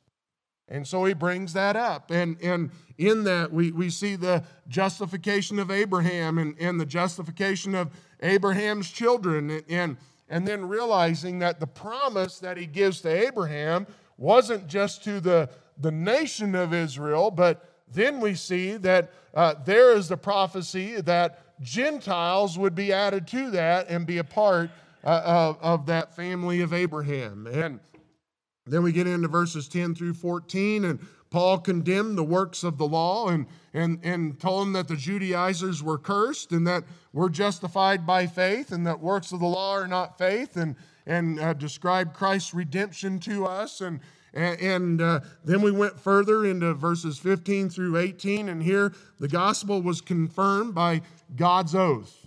And 0.69 0.87
so 0.87 1.05
he 1.05 1.13
brings 1.13 1.53
that 1.53 1.77
up. 1.77 2.11
And, 2.11 2.41
and 2.43 2.71
in 2.97 3.25
that, 3.25 3.53
we, 3.53 3.73
we 3.73 3.91
see 3.91 4.17
the 4.17 4.45
justification 4.69 5.59
of 5.59 5.71
Abraham 5.71 6.39
and, 6.39 6.57
and 6.59 6.81
the 6.81 6.87
justification 6.87 7.75
of 7.75 7.91
Abraham's 8.23 8.91
children. 8.91 9.51
And, 9.51 9.65
and, 9.69 9.97
and 10.29 10.49
then 10.49 10.67
realizing 10.67 11.41
that 11.41 11.61
the 11.61 11.67
promise 11.67 12.39
that 12.39 12.57
he 12.57 12.67
gives 12.67 13.03
to 13.03 13.09
Abraham 13.09 13.87
wasn't 14.17 14.67
just 14.67 15.05
to 15.05 15.21
the, 15.21 15.51
the 15.79 15.91
nation 15.91 16.55
of 16.55 16.73
Israel, 16.73 17.31
but 17.31 17.69
then 17.93 18.21
we 18.21 18.35
see 18.35 18.77
that 18.79 19.13
uh, 19.35 19.55
there 19.65 19.93
is 19.93 20.09
the 20.09 20.17
prophecy 20.17 21.01
that 21.03 21.61
Gentiles 21.61 22.59
would 22.59 22.75
be 22.75 22.93
added 22.93 23.27
to 23.29 23.51
that 23.51 23.89
and 23.89 24.07
be 24.07 24.19
a 24.19 24.25
part 24.25 24.71
uh, 25.05 25.23
of, 25.25 25.59
of 25.61 25.87
that 25.87 26.17
family 26.17 26.61
of 26.61 26.73
Abraham. 26.73 27.47
And 27.47 27.81
then 28.67 28.83
we 28.83 28.93
get 28.93 29.07
into 29.07 29.29
verses 29.29 29.69
10 29.69 29.95
through 29.95 30.15
14, 30.15 30.85
and 30.85 31.01
Paul 31.31 31.59
condemned 31.59 32.17
the 32.17 32.23
works 32.23 32.63
of 32.63 32.79
the 32.79 32.87
law 32.87 33.29
and, 33.29 33.47
and, 33.73 33.99
and 34.03 34.39
told 34.39 34.67
them 34.67 34.73
that 34.75 34.87
the 34.87 34.97
Judaizers 34.97 35.83
were 35.83 35.99
cursed 35.99 36.53
and 36.53 36.67
that 36.67 36.85
we're 37.13 37.31
justified 37.31 38.07
by 38.07 38.27
faith 38.27 38.71
and 38.71 38.87
that 38.87 39.01
works 39.01 39.33
of 39.33 39.41
the 39.41 39.47
law 39.47 39.73
are 39.73 39.89
not 39.89 40.19
faith, 40.19 40.57
and, 40.57 40.77
and 41.07 41.41
uh, 41.41 41.55
described 41.55 42.15
Christ's 42.15 42.55
redemption 42.55 43.19
to 43.21 43.47
us. 43.47 43.81
And, 43.81 44.01
and, 44.35 45.01
uh, 45.01 45.21
then 45.45 45.63
we 45.63 45.73
went 45.73 45.99
further 45.99 46.45
into 46.45 46.73
verses 46.75 47.19
15 47.19 47.71
through 47.71 47.97
18, 47.97 48.49
and 48.49 48.63
here 48.63 48.93
the 49.19 49.29
gospel 49.29 49.83
was 49.83 50.01
confirmed 50.01 50.75
by 50.75 51.01
God's 51.35 51.75
oath 51.75 52.22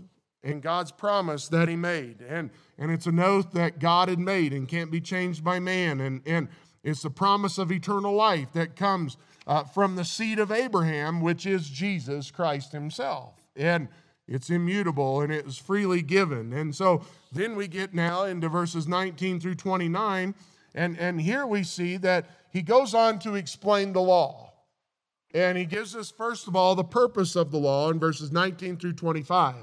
and 0.45 0.61
God's 0.61 0.93
promise 0.93 1.49
that 1.49 1.67
He 1.67 1.75
made. 1.75 2.21
And 2.21 2.51
and 2.77 2.91
it's 2.91 3.07
an 3.07 3.19
oath 3.19 3.51
that 3.53 3.79
God 3.79 4.09
had 4.09 4.19
made 4.19 4.53
and 4.53 4.67
can't 4.67 4.91
be 4.91 5.01
changed 5.01 5.43
by 5.43 5.59
man. 5.59 6.01
And, 6.01 6.21
and 6.25 6.49
it's 6.83 7.01
the 7.01 7.09
promise 7.09 7.57
of 7.57 7.71
eternal 7.71 8.13
life 8.13 8.51
that 8.53 8.75
comes 8.75 9.17
uh, 9.47 9.63
from 9.63 9.95
the 9.95 10.05
seed 10.05 10.39
of 10.39 10.51
Abraham, 10.51 11.21
which 11.21 11.45
is 11.45 11.69
Jesus 11.69 12.31
Christ 12.31 12.71
himself. 12.71 13.33
And 13.55 13.87
it's 14.27 14.49
immutable 14.49 15.21
and 15.21 15.31
it 15.31 15.45
is 15.45 15.57
freely 15.57 16.01
given. 16.01 16.51
And 16.51 16.75
so 16.75 17.03
then 17.31 17.55
we 17.55 17.67
get 17.67 17.93
now 17.93 18.23
into 18.23 18.49
verses 18.49 18.87
19 18.87 19.39
through 19.39 19.55
29. 19.55 20.35
And, 20.73 20.99
and 20.99 21.21
here 21.21 21.45
we 21.45 21.63
see 21.63 21.95
that 21.97 22.25
he 22.51 22.61
goes 22.61 22.93
on 22.93 23.19
to 23.19 23.35
explain 23.35 23.93
the 23.93 24.01
law. 24.01 24.51
And 25.33 25.57
he 25.57 25.65
gives 25.65 25.95
us, 25.95 26.11
first 26.11 26.47
of 26.47 26.55
all, 26.55 26.75
the 26.75 26.83
purpose 26.83 27.35
of 27.35 27.51
the 27.51 27.57
law 27.57 27.89
in 27.89 27.99
verses 27.99 28.31
19 28.31 28.77
through 28.77 28.93
25. 28.93 29.55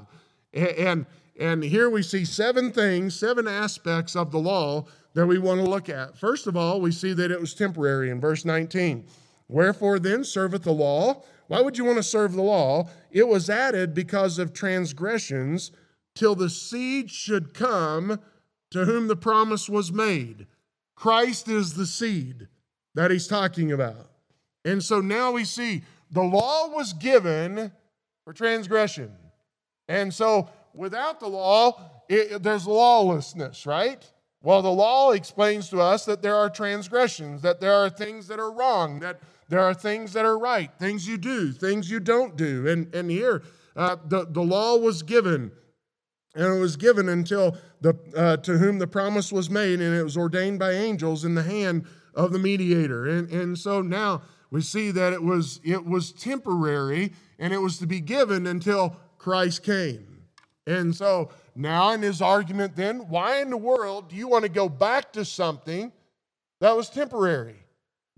And, 0.53 1.05
and 1.39 1.63
here 1.63 1.89
we 1.89 2.03
see 2.03 2.25
seven 2.25 2.71
things, 2.71 3.15
seven 3.15 3.47
aspects 3.47 4.15
of 4.15 4.31
the 4.31 4.39
law 4.39 4.85
that 5.13 5.25
we 5.25 5.39
want 5.39 5.63
to 5.63 5.69
look 5.69 5.89
at. 5.89 6.17
First 6.17 6.47
of 6.47 6.55
all, 6.55 6.81
we 6.81 6.91
see 6.91 7.13
that 7.13 7.31
it 7.31 7.39
was 7.39 7.53
temporary 7.53 8.09
in 8.09 8.19
verse 8.19 8.45
19. 8.45 9.05
Wherefore 9.47 9.99
then 9.99 10.23
serveth 10.23 10.63
the 10.63 10.71
law? 10.71 11.23
Why 11.47 11.61
would 11.61 11.77
you 11.77 11.85
want 11.85 11.97
to 11.97 12.03
serve 12.03 12.33
the 12.33 12.41
law? 12.41 12.89
It 13.11 13.27
was 13.27 13.49
added 13.49 13.93
because 13.93 14.39
of 14.39 14.53
transgressions 14.53 15.71
till 16.15 16.35
the 16.35 16.49
seed 16.49 17.11
should 17.11 17.53
come 17.53 18.19
to 18.71 18.85
whom 18.85 19.07
the 19.07 19.15
promise 19.15 19.69
was 19.69 19.91
made. 19.91 20.47
Christ 20.95 21.47
is 21.47 21.73
the 21.73 21.85
seed 21.85 22.47
that 22.95 23.11
he's 23.11 23.27
talking 23.27 23.71
about. 23.71 24.09
And 24.65 24.81
so 24.81 25.01
now 25.01 25.31
we 25.31 25.43
see 25.43 25.83
the 26.09 26.23
law 26.23 26.69
was 26.69 26.93
given 26.93 27.71
for 28.23 28.33
transgression. 28.33 29.11
And 29.93 30.11
so 30.11 30.49
without 30.73 31.19
the 31.19 31.27
law, 31.27 31.79
it, 32.09 32.41
there's 32.41 32.65
lawlessness, 32.65 33.67
right? 33.67 34.03
Well, 34.41 34.63
the 34.63 34.71
law 34.71 35.11
explains 35.11 35.69
to 35.69 35.79
us 35.79 36.03
that 36.05 36.23
there 36.23 36.35
are 36.35 36.49
transgressions, 36.49 37.43
that 37.43 37.61
there 37.61 37.75
are 37.75 37.91
things 37.91 38.27
that 38.27 38.39
are 38.39 38.51
wrong, 38.51 38.99
that 39.01 39.19
there 39.49 39.59
are 39.59 39.73
things 39.75 40.13
that 40.13 40.25
are 40.25 40.39
right, 40.39 40.71
things 40.79 41.07
you 41.07 41.17
do, 41.17 41.51
things 41.51 41.91
you 41.91 41.99
don't 41.99 42.35
do. 42.35 42.67
And, 42.67 42.93
and 42.95 43.11
here, 43.11 43.43
uh, 43.75 43.97
the, 44.07 44.25
the 44.25 44.41
law 44.41 44.77
was 44.77 45.03
given, 45.03 45.51
and 46.33 46.45
it 46.57 46.59
was 46.59 46.75
given 46.75 47.07
until 47.07 47.55
the, 47.81 47.93
uh, 48.17 48.37
to 48.37 48.57
whom 48.57 48.79
the 48.79 48.87
promise 48.87 49.31
was 49.31 49.51
made, 49.51 49.79
and 49.79 49.95
it 49.95 50.03
was 50.03 50.17
ordained 50.17 50.57
by 50.57 50.71
angels 50.71 51.23
in 51.23 51.35
the 51.35 51.43
hand 51.43 51.85
of 52.15 52.31
the 52.31 52.39
mediator. 52.39 53.05
And, 53.05 53.29
and 53.29 53.59
so 53.59 53.83
now 53.83 54.23
we 54.49 54.61
see 54.61 54.89
that 54.89 55.13
it 55.13 55.21
was, 55.21 55.59
it 55.63 55.85
was 55.85 56.11
temporary, 56.11 57.13
and 57.37 57.53
it 57.53 57.59
was 57.59 57.77
to 57.77 57.85
be 57.87 58.01
given 58.01 58.47
until 58.47 58.97
Christ 59.23 59.63
came. 59.63 60.05
And 60.67 60.93
so 60.93 61.29
now, 61.55 61.91
in 61.91 62.01
his 62.01 62.21
argument, 62.21 62.75
then, 62.75 63.07
why 63.07 63.41
in 63.41 63.49
the 63.49 63.57
world 63.57 64.09
do 64.09 64.17
you 64.17 64.27
want 64.27 64.43
to 64.43 64.49
go 64.49 64.67
back 64.67 65.13
to 65.13 65.23
something 65.23 65.91
that 66.59 66.75
was 66.75 66.89
temporary? 66.89 67.55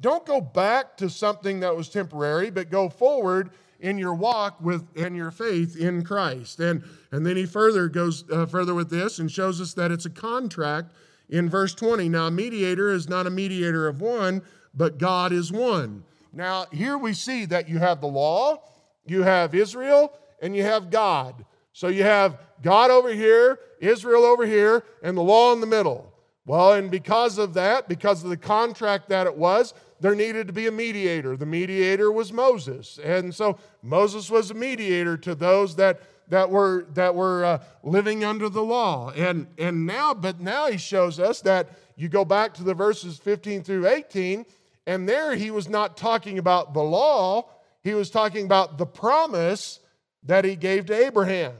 Don't 0.02 0.26
go 0.26 0.42
back 0.42 0.98
to 0.98 1.10
something 1.10 1.60
that 1.60 1.76
was 1.76 1.90
temporary, 1.90 2.50
but 2.50 2.72
go 2.72 2.90
forward 2.90 3.52
in 3.80 3.98
your 3.98 4.16
walk 4.16 4.60
with 4.62 4.84
and 4.96 5.16
your 5.16 5.32
faith 5.32 5.78
in 5.78 6.04
Christ. 6.04 6.60
And 6.60 6.84
and 7.12 7.26
then 7.26 7.38
he 7.38 7.46
further 7.46 7.88
goes 7.88 8.24
uh, 8.32 8.48
further 8.48 8.74
with 8.74 8.90
this 8.90 9.20
and 9.20 9.32
shows 9.32 9.62
us 9.62 9.74
that 9.76 9.92
it's 9.92 10.06
a 10.06 10.10
contract 10.10 10.92
in 11.30 11.50
verse 11.50 11.76
20. 11.76 12.10
Now, 12.10 12.28
a 12.28 12.32
mediator 12.32 12.92
is 12.92 13.08
not 13.08 13.28
a 13.28 13.30
mediator 13.30 13.88
of 13.88 14.02
one, 14.02 14.42
but 14.74 14.98
God 14.98 15.32
is 15.32 15.52
one. 15.52 16.04
Now, 16.34 16.66
here 16.72 16.98
we 16.98 17.14
see 17.14 17.46
that 17.46 17.70
you 17.70 17.78
have 17.78 18.02
the 18.02 18.08
law, 18.08 18.64
you 19.06 19.24
have 19.24 19.54
Israel, 19.56 20.12
and 20.42 20.56
you 20.56 20.64
have 20.64 20.90
God. 20.90 21.46
So 21.74 21.88
you 21.88 22.04
have 22.04 22.40
God 22.62 22.92
over 22.92 23.14
here, 23.14 23.60
Israel 23.80 24.24
over 24.24 24.46
here, 24.46 24.84
and 25.04 25.18
the 25.18 25.22
law 25.22 25.54
in 25.54 25.60
the 25.60 25.68
middle. 25.68 26.14
Well, 26.46 26.74
and 26.74 26.92
because 26.92 27.38
of 27.38 27.56
that, 27.56 27.90
because 27.90 28.24
of 28.24 28.30
the 28.30 28.38
contract 28.38 29.10
that 29.10 29.28
it 29.28 29.36
was, 29.36 29.74
there 30.00 30.16
needed 30.16 30.48
to 30.48 30.54
be 30.54 30.68
a 30.68 30.72
mediator. 30.72 31.36
The 31.36 31.46
mediator 31.46 32.12
was 32.12 32.32
Moses. 32.32 33.00
And 33.04 33.34
so 33.34 33.58
Moses 33.82 34.30
was 34.30 34.52
a 34.52 34.54
mediator 34.54 35.18
to 35.18 35.34
those 35.34 35.76
that, 35.78 36.02
that 36.30 36.50
were, 36.50 36.86
that 36.94 37.16
were 37.16 37.46
uh, 37.46 37.64
living 37.84 38.24
under 38.24 38.48
the 38.48 38.62
law. 38.62 39.12
And, 39.12 39.48
and 39.58 39.86
now, 39.86 40.14
but 40.14 40.40
now 40.40 40.68
he 40.68 40.78
shows 40.78 41.20
us 41.20 41.42
that 41.42 41.70
you 41.96 42.10
go 42.10 42.24
back 42.26 42.54
to 42.56 42.64
the 42.64 42.74
verses 42.74 43.18
15 43.18 43.64
through 43.64 43.88
18, 43.88 44.46
and 44.86 45.10
there 45.10 45.36
he 45.36 45.50
was 45.50 45.68
not 45.68 45.98
talking 45.98 46.38
about 46.38 46.74
the 46.74 46.84
law, 46.84 47.50
he 47.84 47.94
was 47.94 48.10
talking 48.10 48.46
about 48.46 48.78
the 48.78 48.86
promise 48.86 49.80
that 50.26 50.46
he 50.46 50.56
gave 50.56 50.86
to 50.88 51.06
Abraham. 51.06 51.54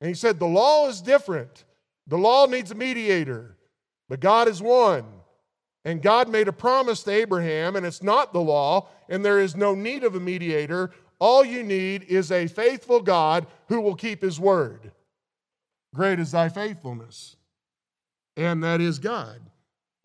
And 0.00 0.08
he 0.08 0.14
said, 0.14 0.38
The 0.38 0.46
law 0.46 0.88
is 0.88 1.00
different. 1.00 1.64
The 2.06 2.18
law 2.18 2.46
needs 2.46 2.70
a 2.70 2.74
mediator, 2.74 3.56
but 4.08 4.20
God 4.20 4.48
is 4.48 4.60
one. 4.60 5.06
And 5.86 6.00
God 6.00 6.28
made 6.28 6.48
a 6.48 6.52
promise 6.52 7.02
to 7.02 7.10
Abraham, 7.10 7.76
and 7.76 7.84
it's 7.84 8.02
not 8.02 8.32
the 8.32 8.40
law, 8.40 8.88
and 9.08 9.24
there 9.24 9.40
is 9.40 9.54
no 9.54 9.74
need 9.74 10.02
of 10.02 10.14
a 10.14 10.20
mediator. 10.20 10.90
All 11.18 11.44
you 11.44 11.62
need 11.62 12.04
is 12.04 12.32
a 12.32 12.46
faithful 12.46 13.00
God 13.00 13.46
who 13.68 13.80
will 13.80 13.94
keep 13.94 14.22
his 14.22 14.40
word. 14.40 14.92
Great 15.94 16.18
is 16.18 16.32
thy 16.32 16.48
faithfulness. 16.48 17.36
And 18.36 18.64
that 18.64 18.80
is 18.80 18.98
God. 18.98 19.40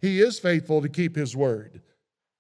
He 0.02 0.22
is 0.22 0.40
faithful 0.40 0.82
to 0.82 0.90
keep 0.90 1.16
his 1.16 1.36
word. 1.36 1.82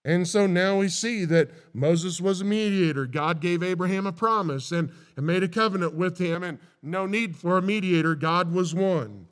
And 0.05 0.27
so 0.27 0.47
now 0.47 0.77
we 0.77 0.87
see 0.87 1.25
that 1.25 1.51
Moses 1.73 2.21
was 2.21 2.41
a 2.41 2.45
mediator. 2.45 3.05
God 3.05 3.41
gave 3.41 3.61
Abraham 3.61 4.07
a 4.07 4.13
promise 4.13 4.71
and, 4.71 4.91
and 5.17 5.25
made 5.25 5.43
a 5.43 5.47
covenant 5.49 5.93
with 5.93 6.17
him, 6.17 6.41
and 6.41 6.57
no 6.81 7.05
need 7.05 7.35
for 7.35 7.57
a 7.57 7.61
mediator. 7.61 8.15
God 8.15 8.53
was 8.53 8.73
one. 8.73 9.27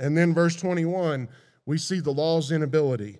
And 0.00 0.16
then, 0.16 0.32
verse 0.32 0.56
21, 0.56 1.28
we 1.66 1.76
see 1.76 2.00
the 2.00 2.12
law's 2.12 2.50
inability. 2.50 3.18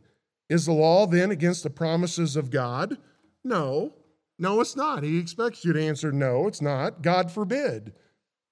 Is 0.49 0.65
the 0.65 0.73
law 0.73 1.07
then 1.07 1.31
against 1.31 1.63
the 1.63 1.71
promises 1.71 2.35
of 2.35 2.51
God? 2.51 2.97
No. 3.45 3.93
No, 4.39 4.61
it's 4.61 4.77
not. 4.77 5.03
He 5.03 5.19
expects 5.19 5.65
you 5.65 5.73
to 5.73 5.83
answer 5.83 6.13
no, 6.13 6.47
it's 6.47 6.63
not. 6.63 7.03
God 7.03 7.31
forbid. 7.31 7.93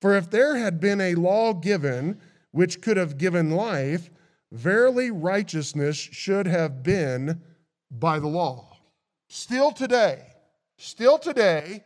For 0.01 0.15
if 0.15 0.31
there 0.31 0.57
had 0.57 0.81
been 0.81 1.01
a 1.01 1.15
law 1.15 1.55
given 1.55 2.21
which 2.51 2.83
could 2.83 2.97
have 2.97 3.19
given 3.19 3.51
life, 3.51 4.11
verily 4.51 5.11
righteousness 5.11 5.97
should 5.97 6.47
have 6.47 6.83
been 6.83 7.41
by 7.91 8.19
the 8.19 8.29
law. 8.29 8.77
Still 9.29 9.73
today, 9.73 10.23
still 10.79 11.19
today, 11.19 11.85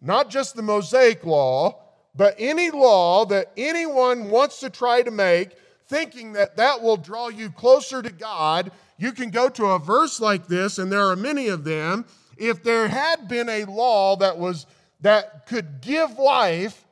not 0.00 0.30
just 0.30 0.54
the 0.54 0.62
Mosaic 0.62 1.24
law, 1.24 1.80
but 2.14 2.34
any 2.38 2.70
law 2.70 3.24
that 3.26 3.52
anyone 3.56 4.30
wants 4.30 4.60
to 4.60 4.70
try 4.70 5.02
to 5.02 5.10
make, 5.10 5.50
thinking 5.86 6.32
that 6.34 6.56
that 6.56 6.82
will 6.82 6.96
draw 6.96 7.28
you 7.28 7.50
closer 7.50 8.02
to 8.02 8.12
God, 8.12 8.70
you 8.98 9.12
can 9.12 9.30
go 9.30 9.48
to 9.48 9.66
a 9.66 9.78
verse 9.78 10.20
like 10.20 10.46
this, 10.46 10.78
and 10.78 10.92
there 10.92 11.06
are 11.06 11.16
many 11.16 11.48
of 11.48 11.64
them. 11.64 12.04
If 12.36 12.62
there 12.62 12.88
had 12.88 13.28
been 13.28 13.48
a 13.48 13.64
law 13.64 14.16
that 14.16 14.38
was 14.38 14.66
that 15.00 15.46
could 15.46 15.80
give 15.80 16.18
life, 16.18 16.86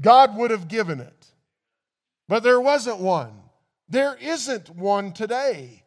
God 0.00 0.36
would 0.36 0.50
have 0.50 0.68
given 0.68 1.00
it. 1.00 1.26
But 2.28 2.42
there 2.42 2.60
wasn't 2.60 2.98
one. 2.98 3.32
There 3.88 4.16
isn't 4.20 4.70
one 4.70 5.12
today. 5.12 5.83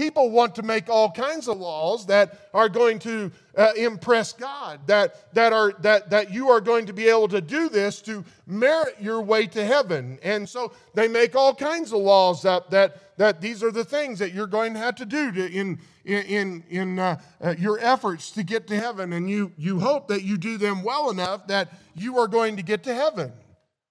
People 0.00 0.30
want 0.30 0.54
to 0.54 0.62
make 0.62 0.88
all 0.88 1.12
kinds 1.12 1.46
of 1.46 1.58
laws 1.58 2.06
that 2.06 2.48
are 2.54 2.70
going 2.70 2.98
to 3.00 3.30
uh, 3.54 3.72
impress 3.76 4.32
God, 4.32 4.80
that, 4.86 5.34
that, 5.34 5.52
are, 5.52 5.74
that, 5.80 6.08
that 6.08 6.32
you 6.32 6.48
are 6.48 6.62
going 6.62 6.86
to 6.86 6.94
be 6.94 7.06
able 7.06 7.28
to 7.28 7.42
do 7.42 7.68
this 7.68 8.00
to 8.02 8.24
merit 8.46 8.96
your 8.98 9.20
way 9.20 9.46
to 9.48 9.62
heaven. 9.62 10.18
And 10.22 10.48
so 10.48 10.72
they 10.94 11.06
make 11.06 11.36
all 11.36 11.54
kinds 11.54 11.92
of 11.92 11.98
laws 11.98 12.46
up 12.46 12.70
that, 12.70 13.18
that 13.18 13.42
these 13.42 13.62
are 13.62 13.70
the 13.70 13.84
things 13.84 14.18
that 14.20 14.32
you're 14.32 14.46
going 14.46 14.72
to 14.72 14.78
have 14.78 14.94
to 14.94 15.04
do 15.04 15.32
to, 15.32 15.52
in, 15.52 15.78
in, 16.06 16.64
in 16.70 16.98
uh, 16.98 17.20
uh, 17.42 17.54
your 17.58 17.78
efforts 17.78 18.30
to 18.30 18.42
get 18.42 18.66
to 18.68 18.76
heaven. 18.76 19.12
And 19.12 19.28
you, 19.28 19.52
you 19.58 19.80
hope 19.80 20.08
that 20.08 20.22
you 20.22 20.38
do 20.38 20.56
them 20.56 20.82
well 20.82 21.10
enough 21.10 21.46
that 21.48 21.74
you 21.94 22.16
are 22.16 22.26
going 22.26 22.56
to 22.56 22.62
get 22.62 22.84
to 22.84 22.94
heaven. 22.94 23.34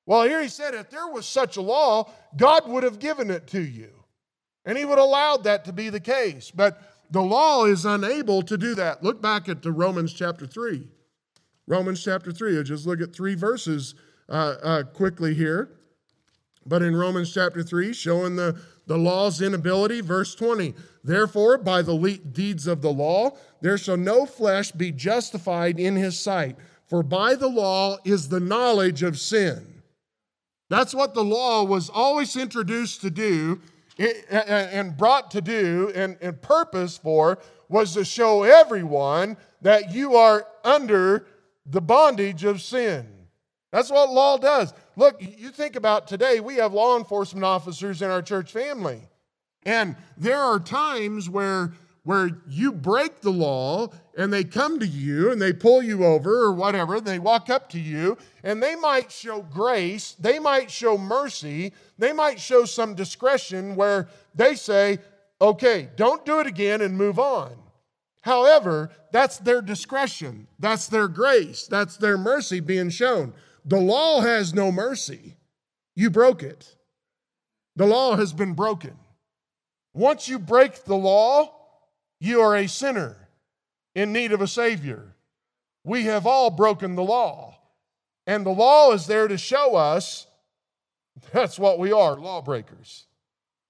Well, 0.07 0.23
here 0.23 0.41
he 0.41 0.47
said, 0.47 0.73
if 0.73 0.89
there 0.89 1.09
was 1.09 1.27
such 1.27 1.57
a 1.57 1.61
law, 1.61 2.09
God 2.35 2.67
would 2.67 2.81
have 2.81 2.97
given 2.97 3.29
it 3.29 3.45
to 3.49 3.61
you. 3.61 3.91
And 4.65 4.77
he 4.77 4.85
would 4.85 4.99
allowed 4.99 5.43
that 5.45 5.65
to 5.65 5.73
be 5.73 5.89
the 5.89 5.99
case. 5.99 6.51
But 6.51 6.81
the 7.11 7.21
law 7.21 7.65
is 7.65 7.85
unable 7.85 8.41
to 8.43 8.57
do 8.57 8.75
that. 8.75 9.03
Look 9.03 9.21
back 9.21 9.49
at 9.49 9.61
the 9.61 9.71
Romans 9.71 10.13
chapter 10.13 10.45
3. 10.45 10.87
Romans 11.67 12.03
chapter 12.03 12.31
3. 12.31 12.57
I'll 12.57 12.63
just 12.63 12.85
look 12.85 13.01
at 13.01 13.13
three 13.13 13.35
verses 13.35 13.95
uh, 14.27 14.55
uh, 14.61 14.83
quickly 14.83 15.33
here. 15.33 15.71
But 16.65 16.81
in 16.81 16.95
Romans 16.95 17.33
chapter 17.33 17.63
3, 17.63 17.93
showing 17.93 18.35
the, 18.35 18.59
the 18.85 18.97
law's 18.97 19.41
inability, 19.41 20.01
verse 20.01 20.35
20. 20.35 20.75
Therefore, 21.03 21.57
by 21.57 21.81
the 21.81 22.19
deeds 22.31 22.67
of 22.67 22.81
the 22.81 22.91
law, 22.91 23.31
there 23.61 23.77
shall 23.77 23.97
no 23.97 24.25
flesh 24.25 24.71
be 24.71 24.91
justified 24.91 25.79
in 25.79 25.95
his 25.95 26.19
sight. 26.19 26.57
For 26.85 27.01
by 27.01 27.35
the 27.35 27.47
law 27.47 27.97
is 28.03 28.29
the 28.29 28.39
knowledge 28.39 29.03
of 29.03 29.19
sin. 29.19 29.81
That's 30.69 30.93
what 30.93 31.13
the 31.13 31.23
law 31.23 31.63
was 31.63 31.89
always 31.89 32.35
introduced 32.35 33.01
to 33.01 33.09
do 33.09 33.61
and 33.99 34.95
brought 34.95 35.31
to 35.31 35.41
do 35.41 35.91
and, 35.93 36.17
and 36.21 36.41
purpose 36.41 36.97
for 36.97 37.39
was 37.67 37.93
to 37.93 38.05
show 38.05 38.43
everyone 38.43 39.37
that 39.61 39.93
you 39.93 40.15
are 40.15 40.47
under 40.63 41.27
the 41.65 41.81
bondage 41.81 42.43
of 42.43 42.61
sin. 42.61 43.07
That's 43.71 43.91
what 43.91 44.09
law 44.11 44.37
does. 44.37 44.73
Look, 44.95 45.21
you 45.21 45.49
think 45.49 45.75
about 45.75 46.07
today, 46.07 46.39
we 46.39 46.55
have 46.55 46.73
law 46.73 46.97
enforcement 46.97 47.43
officers 47.43 48.01
in 48.01 48.09
our 48.09 48.21
church 48.21 48.51
family. 48.51 49.01
And 49.63 49.95
there 50.17 50.39
are 50.39 50.59
times 50.59 51.29
where 51.29 51.73
where 52.03 52.29
you 52.47 52.71
break 52.71 53.21
the 53.21 53.29
law 53.29 53.87
and 54.19 54.33
they 54.33 54.43
come 54.43 54.79
to 54.79 54.85
you 54.85 55.31
and 55.31 55.41
they 55.41 55.53
pull 55.53 55.81
you 55.81 56.03
over 56.03 56.41
or 56.41 56.51
whatever, 56.51 56.99
they 56.99 57.19
walk 57.19 57.49
up 57.49 57.69
to 57.69 57.79
you 57.79 58.17
and 58.43 58.61
they 58.61 58.75
might 58.75 59.09
show 59.09 59.41
grace, 59.43 60.11
they 60.19 60.39
might 60.39 60.69
show 60.69 60.97
mercy, 60.97 61.71
they 61.97 62.11
might 62.11 62.37
show 62.37 62.65
some 62.65 62.95
discretion 62.95 63.77
where 63.77 64.09
they 64.35 64.55
say, 64.55 64.99
okay, 65.39 65.87
don't 65.95 66.25
do 66.25 66.41
it 66.41 66.47
again 66.47 66.81
and 66.81 66.97
move 66.97 67.17
on. 67.17 67.55
However, 68.19 68.89
that's 69.13 69.37
their 69.37 69.61
discretion, 69.61 70.47
that's 70.59 70.87
their 70.87 71.07
grace, 71.07 71.65
that's 71.67 71.95
their 71.95 72.17
mercy 72.17 72.59
being 72.59 72.89
shown. 72.89 73.33
The 73.63 73.79
law 73.79 74.19
has 74.19 74.53
no 74.53 74.69
mercy. 74.69 75.37
You 75.95 76.09
broke 76.09 76.43
it. 76.43 76.75
The 77.77 77.87
law 77.87 78.17
has 78.17 78.33
been 78.33 78.51
broken. 78.51 78.97
Once 79.93 80.27
you 80.27 80.39
break 80.39 80.83
the 80.83 80.97
law, 80.97 81.55
you 82.19 82.41
are 82.41 82.57
a 82.57 82.67
sinner 82.67 83.28
in 83.99 84.13
need 84.13 84.31
of 84.31 84.41
a 84.41 84.47
Savior. 84.47 85.13
We 85.83 86.05
have 86.05 86.25
all 86.25 86.49
broken 86.49 86.95
the 86.95 87.03
law. 87.03 87.57
And 88.25 88.45
the 88.45 88.51
law 88.51 88.91
is 88.93 89.07
there 89.07 89.27
to 89.27 89.37
show 89.37 89.75
us 89.75 90.27
that's 91.33 91.59
what 91.59 91.79
we 91.79 91.91
are 91.91 92.17
lawbreakers. 92.17 93.07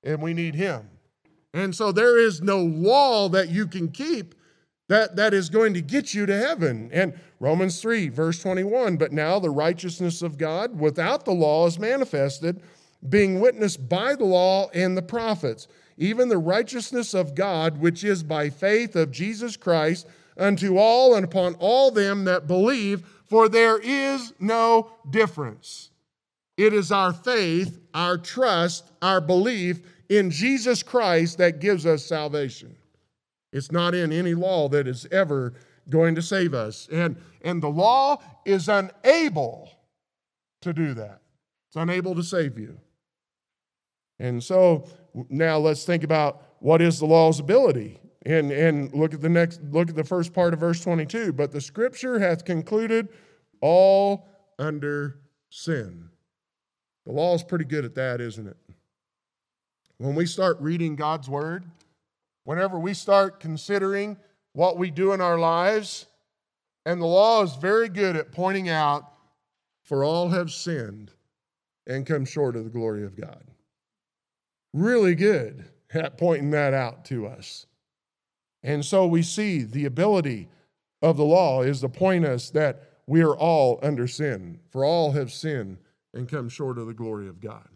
And 0.04 0.22
we 0.22 0.34
need 0.34 0.56
Him. 0.56 0.88
And 1.54 1.76
so 1.76 1.92
there 1.92 2.20
is 2.20 2.42
no 2.42 2.60
law 2.60 3.28
that 3.30 3.50
you 3.50 3.66
can 3.66 3.90
keep 3.90 4.36
that, 4.88 5.16
that 5.16 5.34
is 5.34 5.50
going 5.50 5.74
to 5.74 5.82
get 5.82 6.14
you 6.14 6.26
to 6.28 6.38
heaven. 6.38 6.90
And 6.94 7.20
Romans 7.40 7.82
3, 7.82 8.10
verse 8.10 8.42
21 8.42 8.98
But 8.98 9.12
now 9.12 9.40
the 9.40 9.50
righteousness 9.50 10.22
of 10.22 10.38
God 10.38 10.80
without 10.80 11.26
the 11.26 11.34
law 11.34 11.66
is 11.66 11.80
manifested, 11.80 12.62
being 13.08 13.40
witnessed 13.40 13.90
by 13.90 14.14
the 14.16 14.26
law 14.26 14.70
and 14.74 14.96
the 14.96 15.02
prophets 15.02 15.68
even 16.00 16.30
the 16.30 16.38
righteousness 16.38 17.14
of 17.14 17.36
God, 17.36 17.78
which 17.78 18.06
is 18.06 18.24
by 18.24 18.50
faith 18.50 18.96
of 18.96 19.12
Jesus 19.12 19.58
Christ, 19.58 20.08
unto 20.40 20.78
all 20.78 21.16
and 21.16 21.26
upon 21.26 21.56
all 21.56 21.92
them 21.92 22.26
that 22.26 22.48
believe, 22.48 23.06
for 23.26 23.50
there 23.50 23.78
is 23.78 24.34
no 24.40 24.92
difference. 25.10 25.92
It 26.58 26.74
is 26.74 26.92
our 26.92 27.14
faith, 27.14 27.80
our 27.94 28.18
trust, 28.18 28.92
our 29.02 29.22
belief 29.22 29.82
in 30.10 30.32
Jesus 30.32 30.84
Christ 30.84 31.38
that 31.38 31.60
gives 31.60 31.86
us 31.86 32.06
salvation. 32.06 32.76
It's 33.54 33.72
not 33.72 33.96
in 33.96 34.12
any 34.12 34.34
law 34.34 34.68
that 34.70 34.88
is 34.88 35.08
ever 35.12 35.54
going 35.90 36.16
to 36.16 36.22
save 36.22 36.54
us. 36.54 36.88
And, 36.92 37.16
and 37.42 37.62
the 37.62 37.70
law 37.70 38.22
is 38.46 38.68
unable 38.68 39.70
to 40.62 40.74
do 40.74 40.94
that, 40.96 41.22
it's 41.68 41.76
unable 41.76 42.16
to 42.16 42.24
save 42.24 42.58
you. 42.60 42.80
And 44.20 44.44
so 44.44 44.86
now 45.30 45.58
let's 45.58 45.86
think 45.86 46.04
about 46.04 46.44
what 46.60 46.82
is 46.82 47.00
the 47.00 47.06
law's 47.06 47.40
ability. 47.40 48.02
And, 48.26 48.52
and 48.52 48.94
look 48.94 49.14
at 49.14 49.22
the 49.22 49.30
next, 49.30 49.62
look 49.72 49.90
at 49.90 49.96
the 49.96 50.04
first 50.04 50.34
part 50.34 50.54
of 50.54 50.60
verse 50.60 50.82
22. 50.82 51.34
But 51.34 51.52
the 51.52 51.62
scripture 51.62 52.20
hath 52.20 52.44
concluded 52.44 53.10
all 53.62 54.28
under 54.58 55.20
sin. 55.50 56.10
The 57.06 57.14
law 57.14 57.34
is 57.36 57.44
pretty 57.44 57.66
good 57.66 57.86
at 57.86 57.96
that, 57.96 58.20
isn't 58.20 58.48
it? 58.48 58.58
When 59.98 60.16
we 60.16 60.26
start 60.26 60.58
reading 60.60 60.96
God's 60.96 61.30
word, 61.30 61.66
whenever 62.44 62.78
we 62.78 62.94
start 62.94 63.40
considering 63.40 64.18
what 64.54 64.78
we 64.78 64.92
do 64.92 65.14
in 65.14 65.22
our 65.22 65.40
lives, 65.40 66.08
and 66.86 67.02
the 67.02 67.06
law 67.06 67.44
is 67.44 67.56
very 67.56 67.90
good 67.90 68.16
at 68.16 68.32
pointing 68.32 68.70
out, 68.70 69.06
for 69.84 70.04
all 70.04 70.30
have 70.30 70.52
sinned 70.52 71.12
and 71.88 72.06
come 72.06 72.26
short 72.26 72.56
of 72.56 72.64
the 72.64 72.70
glory 72.70 73.04
of 73.04 73.20
God 73.20 73.44
really 74.74 75.16
good 75.16 75.66
at 75.94 76.18
pointing 76.18 76.52
that 76.52 76.74
out 76.74 77.06
to 77.06 77.28
us. 77.28 77.66
And 78.64 78.84
so 78.84 79.08
we 79.08 79.22
see 79.22 79.64
the 79.64 79.86
ability 79.86 80.50
of 81.02 81.18
the 81.18 81.24
law 81.24 81.62
is 81.62 81.82
to 81.82 81.90
point 81.90 82.26
us 82.26 82.50
that 82.52 82.84
we 83.08 83.22
are 83.22 83.36
all 83.36 83.80
under 83.82 84.08
sin, 84.08 84.60
for 84.70 84.86
all 84.86 85.12
have 85.14 85.32
sinned 85.32 85.78
and 86.14 86.30
come 86.30 86.50
short 86.50 86.78
of 86.78 86.88
the 86.88 86.94
glory 86.94 87.28
of 87.28 87.40
God. 87.40 87.68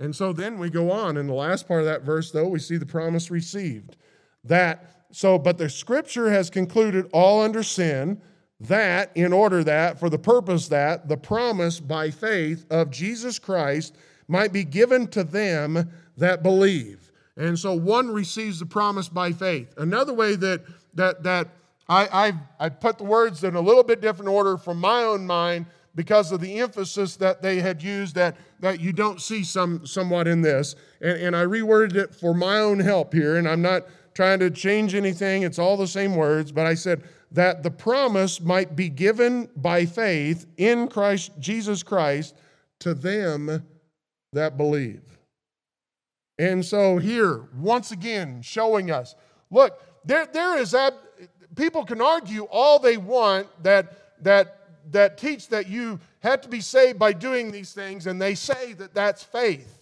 And 0.00 0.14
so 0.14 0.32
then 0.32 0.58
we 0.58 0.70
go 0.70 0.90
on 0.90 1.16
in 1.16 1.26
the 1.26 1.34
last 1.34 1.66
part 1.66 1.80
of 1.80 1.86
that 1.86 2.02
verse, 2.02 2.30
though, 2.30 2.48
we 2.48 2.58
see 2.58 2.76
the 2.76 2.86
promise 2.86 3.30
received. 3.30 3.96
That, 4.44 5.04
so, 5.10 5.38
but 5.38 5.58
the 5.58 5.68
scripture 5.68 6.30
has 6.30 6.50
concluded 6.50 7.08
all 7.12 7.42
under 7.42 7.62
sin, 7.62 8.20
that 8.60 9.10
in 9.14 9.32
order 9.32 9.62
that, 9.64 9.98
for 9.98 10.08
the 10.08 10.18
purpose 10.18 10.68
that, 10.68 11.08
the 11.08 11.16
promise 11.16 11.80
by 11.80 12.10
faith 12.10 12.64
of 12.70 12.90
Jesus 12.90 13.38
Christ 13.38 13.96
might 14.28 14.52
be 14.52 14.64
given 14.64 15.08
to 15.08 15.24
them 15.24 15.90
that 16.16 16.42
believe. 16.42 17.07
And 17.38 17.58
so 17.58 17.72
one 17.72 18.10
receives 18.10 18.58
the 18.58 18.66
promise 18.66 19.08
by 19.08 19.32
faith. 19.32 19.72
Another 19.78 20.12
way 20.12 20.36
that 20.36 20.62
that 20.94 21.22
that 21.22 21.48
I, 21.88 22.26
I've 22.26 22.34
I 22.60 22.68
put 22.68 22.98
the 22.98 23.04
words 23.04 23.42
in 23.44 23.54
a 23.54 23.60
little 23.60 23.84
bit 23.84 24.02
different 24.02 24.28
order 24.28 24.58
from 24.58 24.78
my 24.78 25.04
own 25.04 25.26
mind 25.26 25.66
because 25.94 26.30
of 26.30 26.40
the 26.40 26.60
emphasis 26.60 27.16
that 27.16 27.42
they 27.42 27.58
had 27.58 27.82
used 27.82 28.14
that, 28.14 28.36
that 28.60 28.78
you 28.78 28.92
don't 28.92 29.20
see 29.20 29.42
some 29.42 29.84
somewhat 29.84 30.28
in 30.28 30.42
this. 30.42 30.76
And, 31.00 31.18
and 31.20 31.36
I 31.36 31.44
reworded 31.44 31.96
it 31.96 32.14
for 32.14 32.34
my 32.34 32.58
own 32.58 32.78
help 32.78 33.12
here, 33.12 33.36
and 33.36 33.48
I'm 33.48 33.62
not 33.62 33.86
trying 34.14 34.38
to 34.40 34.50
change 34.50 34.94
anything, 34.94 35.42
it's 35.42 35.58
all 35.58 35.76
the 35.76 35.86
same 35.88 36.14
words, 36.14 36.52
but 36.52 36.66
I 36.66 36.74
said 36.74 37.02
that 37.32 37.62
the 37.62 37.70
promise 37.70 38.40
might 38.40 38.74
be 38.74 38.88
given 38.88 39.48
by 39.56 39.86
faith 39.86 40.46
in 40.56 40.88
Christ 40.88 41.32
Jesus 41.38 41.82
Christ 41.82 42.36
to 42.78 42.94
them 42.94 43.64
that 44.32 44.56
believe. 44.56 45.17
And 46.38 46.64
so, 46.64 46.98
here, 46.98 47.48
once 47.56 47.90
again, 47.90 48.42
showing 48.42 48.90
us 48.90 49.14
Look, 49.50 49.82
there, 50.04 50.26
there 50.26 50.58
is 50.58 50.72
that, 50.72 50.94
people 51.56 51.84
can 51.84 52.00
argue 52.00 52.44
all 52.44 52.78
they 52.78 52.96
want 52.96 53.46
that 53.62 54.22
that 54.22 54.54
that 54.90 55.18
teach 55.18 55.48
that 55.48 55.68
you 55.68 55.98
have 56.20 56.40
to 56.40 56.48
be 56.48 56.60
saved 56.60 56.98
by 56.98 57.12
doing 57.12 57.50
these 57.50 57.72
things, 57.72 58.06
and 58.06 58.20
they 58.20 58.34
say 58.34 58.72
that 58.74 58.94
that's 58.94 59.22
faith. 59.22 59.80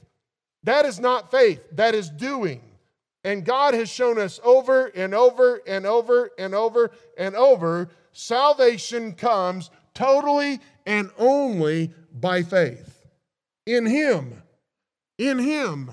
That 0.64 0.84
is 0.84 0.98
not 0.98 1.30
faith, 1.30 1.64
that 1.72 1.94
is 1.94 2.10
doing. 2.10 2.60
And 3.22 3.44
God 3.44 3.74
has 3.74 3.88
shown 3.88 4.18
us 4.18 4.40
over 4.44 4.86
and 4.86 5.14
over 5.14 5.60
and 5.66 5.86
over 5.86 6.30
and 6.38 6.54
over 6.54 6.90
and 7.18 7.34
over 7.34 7.88
salvation 8.12 9.12
comes 9.12 9.70
totally 9.94 10.60
and 10.86 11.10
only 11.18 11.92
by 12.12 12.42
faith. 12.42 13.06
In 13.64 13.86
Him. 13.86 14.42
In 15.18 15.38
Him. 15.38 15.90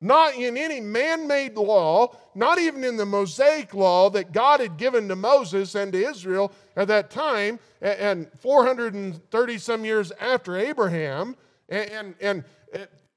Not 0.00 0.34
in 0.34 0.56
any 0.58 0.80
man 0.80 1.26
made 1.26 1.54
law, 1.54 2.14
not 2.34 2.58
even 2.58 2.84
in 2.84 2.96
the 2.96 3.06
Mosaic 3.06 3.72
law 3.72 4.10
that 4.10 4.32
God 4.32 4.60
had 4.60 4.76
given 4.76 5.08
to 5.08 5.16
Moses 5.16 5.74
and 5.74 5.92
to 5.92 6.08
Israel 6.08 6.52
at 6.76 6.88
that 6.88 7.10
time, 7.10 7.58
and 7.80 8.30
430 8.38 9.58
some 9.58 9.84
years 9.84 10.12
after 10.20 10.56
Abraham. 10.58 11.34
And, 11.68 11.90
and, 11.90 12.14
and 12.20 12.44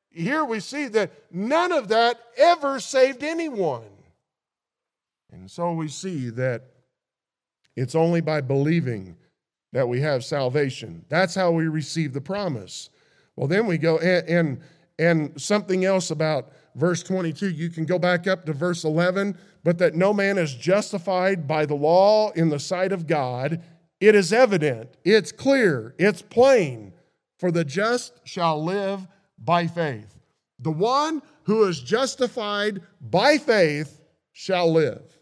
here 0.10 0.46
we 0.46 0.62
see 0.62 0.88
that 0.88 1.12
none 1.32 1.72
of 1.72 1.90
that 1.90 2.20
ever 2.38 2.80
saved 2.80 3.24
anyone. 3.24 3.84
And 5.32 5.52
so 5.52 5.74
we 5.74 5.90
see 5.90 6.30
that 6.32 6.64
it's 7.76 7.96
only 7.96 8.22
by 8.22 8.42
believing 8.42 9.16
that 9.72 9.88
we 9.88 10.02
have 10.02 10.24
salvation. 10.24 11.06
That's 11.10 11.36
how 11.36 11.52
we 11.52 11.68
receive 11.68 12.14
the 12.14 12.22
promise. 12.22 12.90
Well, 13.36 13.48
then 13.48 13.68
we 13.68 13.78
go 13.78 14.00
and, 14.00 14.28
and, 14.28 14.62
and 14.98 15.42
something 15.42 15.86
else 15.86 16.10
about 16.10 16.52
verse 16.76 17.04
22. 17.04 17.50
You 17.50 17.70
can 17.70 17.86
go 17.86 18.00
back 18.00 18.28
up 18.28 18.46
to 18.46 18.54
verse 18.54 18.84
11, 18.84 19.38
but 19.64 19.78
that 19.80 19.96
no 19.96 20.14
man 20.14 20.38
is 20.38 20.56
justified 20.56 21.48
by 21.48 21.66
the 21.66 21.76
law 21.76 22.32
in 22.32 22.50
the 22.50 22.60
sight 22.60 22.92
of 22.92 23.08
God. 23.08 23.62
It 24.00 24.16
is 24.16 24.32
evident, 24.32 24.96
it's 25.04 25.32
clear, 25.32 25.96
it's 25.98 26.22
plain. 26.22 26.94
For 27.38 27.52
the 27.52 27.64
just 27.64 28.20
shall 28.26 28.62
live 28.62 29.08
by 29.38 29.68
faith. 29.68 30.14
The 30.60 30.72
one 30.72 31.22
who 31.44 31.64
is 31.64 31.80
justified 31.80 32.82
by 33.00 33.38
faith 33.38 34.02
shall 34.34 34.72
live. 34.72 35.18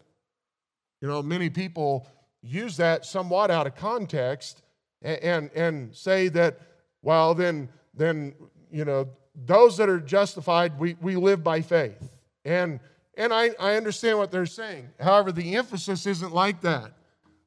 You 1.00 1.06
know, 1.06 1.22
many 1.22 1.48
people 1.48 2.08
use 2.42 2.76
that 2.78 3.04
somewhat 3.04 3.50
out 3.50 3.68
of 3.68 3.76
context 3.76 4.62
and, 5.02 5.18
and, 5.18 5.50
and 5.54 5.94
say 5.94 6.28
that, 6.28 6.58
well, 7.02 7.34
then, 7.34 7.68
then, 7.94 8.34
you 8.70 8.84
know, 8.84 9.08
those 9.46 9.76
that 9.76 9.88
are 9.88 10.00
justified, 10.00 10.78
we, 10.78 10.96
we 11.00 11.16
live 11.16 11.44
by 11.44 11.60
faith. 11.60 12.10
And, 12.44 12.80
and 13.16 13.32
I, 13.32 13.50
I 13.58 13.76
understand 13.76 14.18
what 14.18 14.30
they're 14.30 14.46
saying. 14.46 14.88
However, 15.00 15.32
the 15.32 15.56
emphasis 15.56 16.06
isn't 16.06 16.32
like 16.32 16.60
that. 16.62 16.92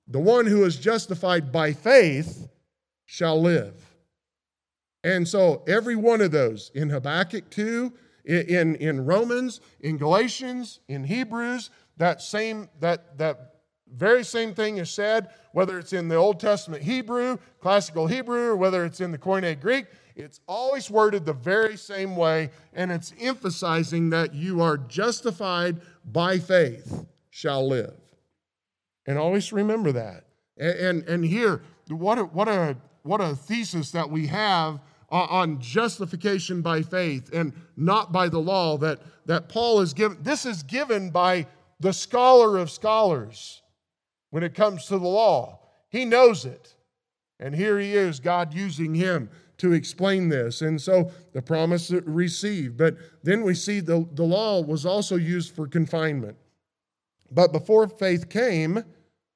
The 0.08 0.20
one 0.20 0.46
who 0.46 0.64
is 0.64 0.78
justified 0.78 1.52
by 1.52 1.74
faith 1.74 2.48
shall 3.06 3.42
live. 3.42 3.74
And 5.04 5.28
so 5.28 5.64
every 5.68 5.96
one 5.96 6.22
of 6.22 6.32
those 6.32 6.72
in 6.76 6.90
Habakkuk 6.90 7.50
2, 7.50 7.92
in, 8.26 8.76
in 8.76 9.06
Romans, 9.06 9.62
in 9.80 9.98
Galatians, 9.98 10.80
in 10.88 11.04
Hebrews, 11.04 11.72
that 11.98 12.22
same, 12.22 12.70
that, 12.80 13.18
that 13.18 13.56
very 13.92 14.24
same 14.24 14.54
thing 14.54 14.78
is 14.78 14.90
said, 14.90 15.30
whether 15.54 15.80
it's 15.80 15.94
in 15.94 16.08
the 16.08 16.16
Old 16.16 16.40
Testament 16.40 16.84
Hebrew, 16.84 17.38
classical 17.60 18.08
Hebrew, 18.08 18.50
or 18.50 18.56
whether 18.56 18.86
it's 18.86 19.02
in 19.02 19.12
the 19.12 19.18
Koine 19.18 19.60
Greek, 19.60 19.88
it's 20.16 20.40
always 20.48 20.90
worded 20.90 21.26
the 21.26 21.34
very 21.34 21.78
same 21.78 22.16
way, 22.16 22.50
and 22.74 22.92
it's 22.92 23.14
emphasizing 23.20 24.10
that 24.12 24.34
you 24.34 24.62
are 24.62 24.78
justified 24.78 25.82
by 26.06 26.40
faith, 26.40 27.06
shall 27.30 27.68
live. 27.68 27.96
And 29.08 29.18
always 29.18 29.52
remember 29.52 29.92
that. 29.94 30.26
And, 30.58 30.80
and, 30.80 31.10
and 31.10 31.26
here, 31.26 31.64
what 31.90 32.20
a, 32.20 32.24
what, 32.24 32.48
a, 32.48 32.78
what 33.04 33.22
a 33.22 33.36
thesis 33.36 33.92
that 33.92 34.10
we 34.10 34.28
have 34.28 34.80
on 35.10 35.60
justification 35.60 36.62
by 36.62 36.82
faith 36.82 37.30
and 37.34 37.52
not 37.76 38.14
by 38.14 38.30
the 38.30 38.40
law 38.40 38.78
that, 38.78 39.00
that 39.26 39.50
Paul 39.50 39.82
is 39.82 39.94
given. 39.94 40.18
This 40.22 40.46
is 40.46 40.64
given 40.64 41.10
by 41.10 41.48
the 41.82 41.92
scholar 41.92 42.58
of 42.58 42.72
scholars 42.72 43.62
when 44.30 44.44
it 44.44 44.54
comes 44.54 44.86
to 44.86 44.98
the 44.98 45.08
law. 45.08 45.60
He 45.90 46.06
knows 46.06 46.46
it. 46.46 46.76
And 47.42 47.54
here 47.56 47.80
he 47.80 47.94
is, 47.94 48.20
God 48.20 48.54
using 48.54 48.96
him 48.96 49.30
to 49.62 49.74
explain 49.74 50.28
this. 50.28 50.62
And 50.62 50.82
so 50.82 51.12
the 51.34 51.42
promise 51.42 51.92
received. 51.92 52.78
But 52.78 52.98
then 53.24 53.44
we 53.44 53.54
see 53.54 53.80
the, 53.80 54.08
the 54.14 54.24
law 54.24 54.62
was 54.62 54.86
also 54.86 55.16
used 55.16 55.56
for 55.56 55.68
confinement. 55.68 56.36
But 57.32 57.52
before 57.52 57.88
faith 57.88 58.28
came, 58.28 58.84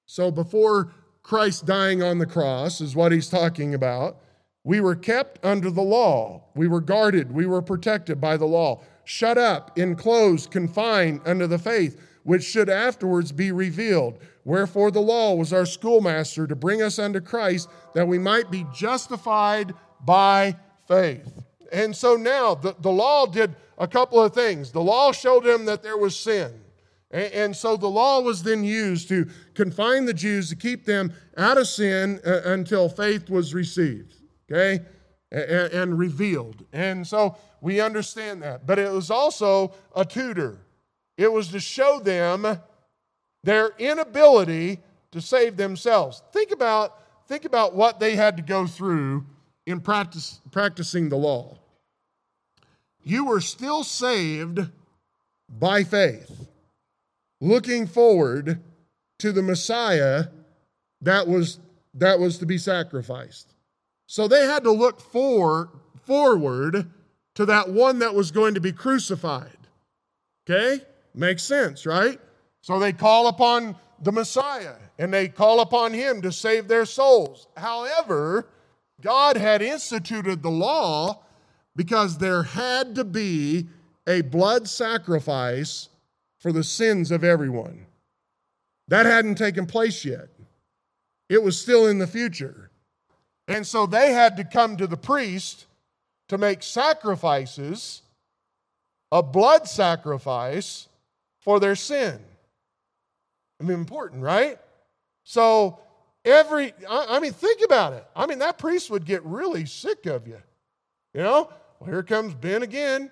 so 0.07 0.31
before 0.31 0.91
Christ 1.21 1.65
dying 1.65 2.01
on 2.01 2.17
the 2.17 2.25
cross 2.25 2.81
is 2.81 2.95
what 2.95 3.11
he's 3.11 3.29
talking 3.29 3.75
about, 3.75 4.17
we 4.63 4.81
were 4.81 4.95
kept 4.95 5.45
under 5.45 5.69
the 5.69 5.83
law. 5.83 6.43
We 6.55 6.67
were 6.67 6.81
guarded. 6.81 7.31
We 7.31 7.45
were 7.45 7.61
protected 7.61 8.19
by 8.19 8.35
the 8.35 8.47
law, 8.47 8.81
shut 9.03 9.37
up, 9.37 9.77
enclosed, 9.77 10.49
confined 10.49 11.21
under 11.23 11.45
the 11.45 11.59
faith, 11.59 12.01
which 12.23 12.43
should 12.43 12.67
afterwards 12.69 13.31
be 13.31 13.51
revealed. 13.51 14.17
Wherefore 14.43 14.89
the 14.89 15.01
law 15.01 15.35
was 15.35 15.53
our 15.53 15.67
schoolmaster 15.67 16.47
to 16.47 16.55
bring 16.55 16.81
us 16.81 16.97
unto 16.97 17.21
Christ, 17.21 17.69
that 17.93 18.07
we 18.07 18.17
might 18.17 18.49
be 18.49 18.65
justified 18.73 19.73
by 20.03 20.55
faith. 20.87 21.43
And 21.71 21.95
so 21.95 22.15
now 22.15 22.55
the, 22.55 22.75
the 22.79 22.91
law 22.91 23.25
did 23.25 23.55
a 23.77 23.87
couple 23.87 24.21
of 24.21 24.33
things. 24.33 24.71
The 24.71 24.81
law 24.81 25.11
showed 25.11 25.43
them 25.43 25.65
that 25.65 25.83
there 25.83 25.97
was 25.97 26.17
sin. 26.17 26.53
And, 27.11 27.33
and 27.33 27.55
so 27.55 27.75
the 27.77 27.87
law 27.89 28.21
was 28.21 28.43
then 28.43 28.63
used 28.63 29.09
to 29.09 29.27
confine 29.53 30.05
the 30.05 30.13
Jews 30.13 30.49
to 30.49 30.55
keep 30.55 30.85
them 30.85 31.13
out 31.37 31.57
of 31.57 31.67
sin 31.67 32.19
uh, 32.25 32.41
until 32.45 32.89
faith 32.89 33.29
was 33.29 33.53
received 33.53 34.15
okay, 34.51 34.83
and, 35.31 35.73
and 35.73 35.99
revealed. 35.99 36.65
And 36.73 37.05
so 37.05 37.37
we 37.61 37.79
understand 37.81 38.41
that. 38.43 38.65
But 38.65 38.79
it 38.79 38.91
was 38.91 39.09
also 39.11 39.73
a 39.95 40.05
tutor, 40.05 40.59
it 41.17 41.31
was 41.31 41.49
to 41.49 41.59
show 41.59 41.99
them 41.99 42.59
their 43.43 43.71
inability 43.77 44.79
to 45.11 45.21
save 45.21 45.55
themselves. 45.55 46.21
Think 46.33 46.51
about, 46.51 46.99
think 47.27 47.45
about 47.45 47.75
what 47.75 47.99
they 47.99 48.15
had 48.15 48.37
to 48.37 48.43
go 48.43 48.65
through 48.65 49.25
in 49.65 49.79
practice, 49.79 50.41
practicing 50.51 51.09
the 51.09 51.15
law. 51.15 51.57
You 53.03 53.25
were 53.25 53.41
still 53.41 53.83
saved 53.83 54.59
by 55.49 55.83
faith, 55.83 56.47
looking 57.39 57.87
forward 57.87 58.61
to 59.19 59.31
the 59.31 59.43
Messiah 59.43 60.25
that 61.01 61.27
was, 61.27 61.59
that 61.93 62.19
was 62.19 62.37
to 62.39 62.45
be 62.45 62.57
sacrificed. 62.57 63.53
So 64.07 64.27
they 64.27 64.45
had 64.45 64.63
to 64.63 64.71
look 64.71 64.99
for, 64.99 65.69
forward 66.03 66.89
to 67.35 67.45
that 67.45 67.69
one 67.69 67.99
that 67.99 68.15
was 68.15 68.31
going 68.31 68.55
to 68.55 68.61
be 68.61 68.71
crucified. 68.71 69.57
Okay? 70.49 70.83
Makes 71.13 71.43
sense, 71.43 71.85
right? 71.85 72.19
So 72.61 72.79
they 72.79 72.93
call 72.93 73.27
upon 73.27 73.75
the 74.01 74.11
Messiah 74.11 74.75
and 74.97 75.13
they 75.13 75.27
call 75.27 75.59
upon 75.59 75.93
him 75.93 76.21
to 76.21 76.31
save 76.31 76.67
their 76.67 76.85
souls. 76.85 77.47
However, 77.55 78.47
God 79.01 79.37
had 79.37 79.61
instituted 79.61 80.41
the 80.41 80.49
law 80.49 81.23
because 81.75 82.17
there 82.17 82.43
had 82.43 82.95
to 82.95 83.03
be 83.03 83.67
a 84.07 84.21
blood 84.21 84.67
sacrifice 84.67 85.89
for 86.39 86.51
the 86.51 86.63
sins 86.63 87.11
of 87.11 87.23
everyone. 87.23 87.85
That 88.87 89.05
hadn't 89.05 89.35
taken 89.35 89.65
place 89.65 90.05
yet, 90.05 90.29
it 91.29 91.41
was 91.41 91.59
still 91.59 91.87
in 91.87 91.97
the 91.97 92.07
future. 92.07 92.69
And 93.47 93.65
so 93.65 93.85
they 93.85 94.11
had 94.11 94.37
to 94.37 94.43
come 94.43 94.77
to 94.77 94.87
the 94.87 94.97
priest 94.97 95.67
to 96.29 96.37
make 96.37 96.63
sacrifices, 96.63 98.01
a 99.11 99.21
blood 99.21 99.67
sacrifice 99.67 100.87
for 101.41 101.59
their 101.59 101.75
sin. 101.75 102.19
I 103.59 103.63
mean, 103.63 103.77
important, 103.77 104.23
right? 104.23 104.57
So 105.23 105.79
every, 106.25 106.73
I 106.89 107.19
mean, 107.19 107.31
think 107.31 107.61
about 107.63 107.93
it. 107.93 108.05
I 108.15 108.25
mean, 108.25 108.39
that 108.39 108.57
priest 108.57 108.89
would 108.89 109.05
get 109.05 109.23
really 109.23 109.65
sick 109.65 110.05
of 110.05 110.27
you. 110.27 110.41
You 111.13 111.21
know, 111.21 111.49
well, 111.79 111.89
here 111.89 112.03
comes 112.03 112.33
Ben 112.33 112.63
again. 112.63 113.11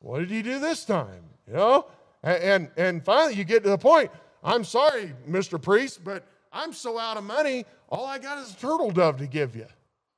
What 0.00 0.18
did 0.18 0.30
he 0.30 0.42
do 0.42 0.58
this 0.58 0.84
time? 0.84 1.22
You 1.46 1.54
know, 1.54 1.86
and, 2.22 2.42
and, 2.42 2.70
and 2.76 3.04
finally 3.04 3.34
you 3.34 3.44
get 3.44 3.62
to 3.64 3.70
the 3.70 3.78
point. 3.78 4.10
I'm 4.42 4.64
sorry, 4.64 5.12
Mr. 5.28 5.60
Priest, 5.60 6.02
but 6.02 6.26
I'm 6.52 6.72
so 6.72 6.98
out 6.98 7.16
of 7.16 7.24
money, 7.24 7.64
all 7.88 8.06
I 8.06 8.18
got 8.18 8.38
is 8.38 8.52
a 8.52 8.56
turtle 8.56 8.90
dove 8.90 9.18
to 9.18 9.26
give 9.26 9.54
you. 9.54 9.66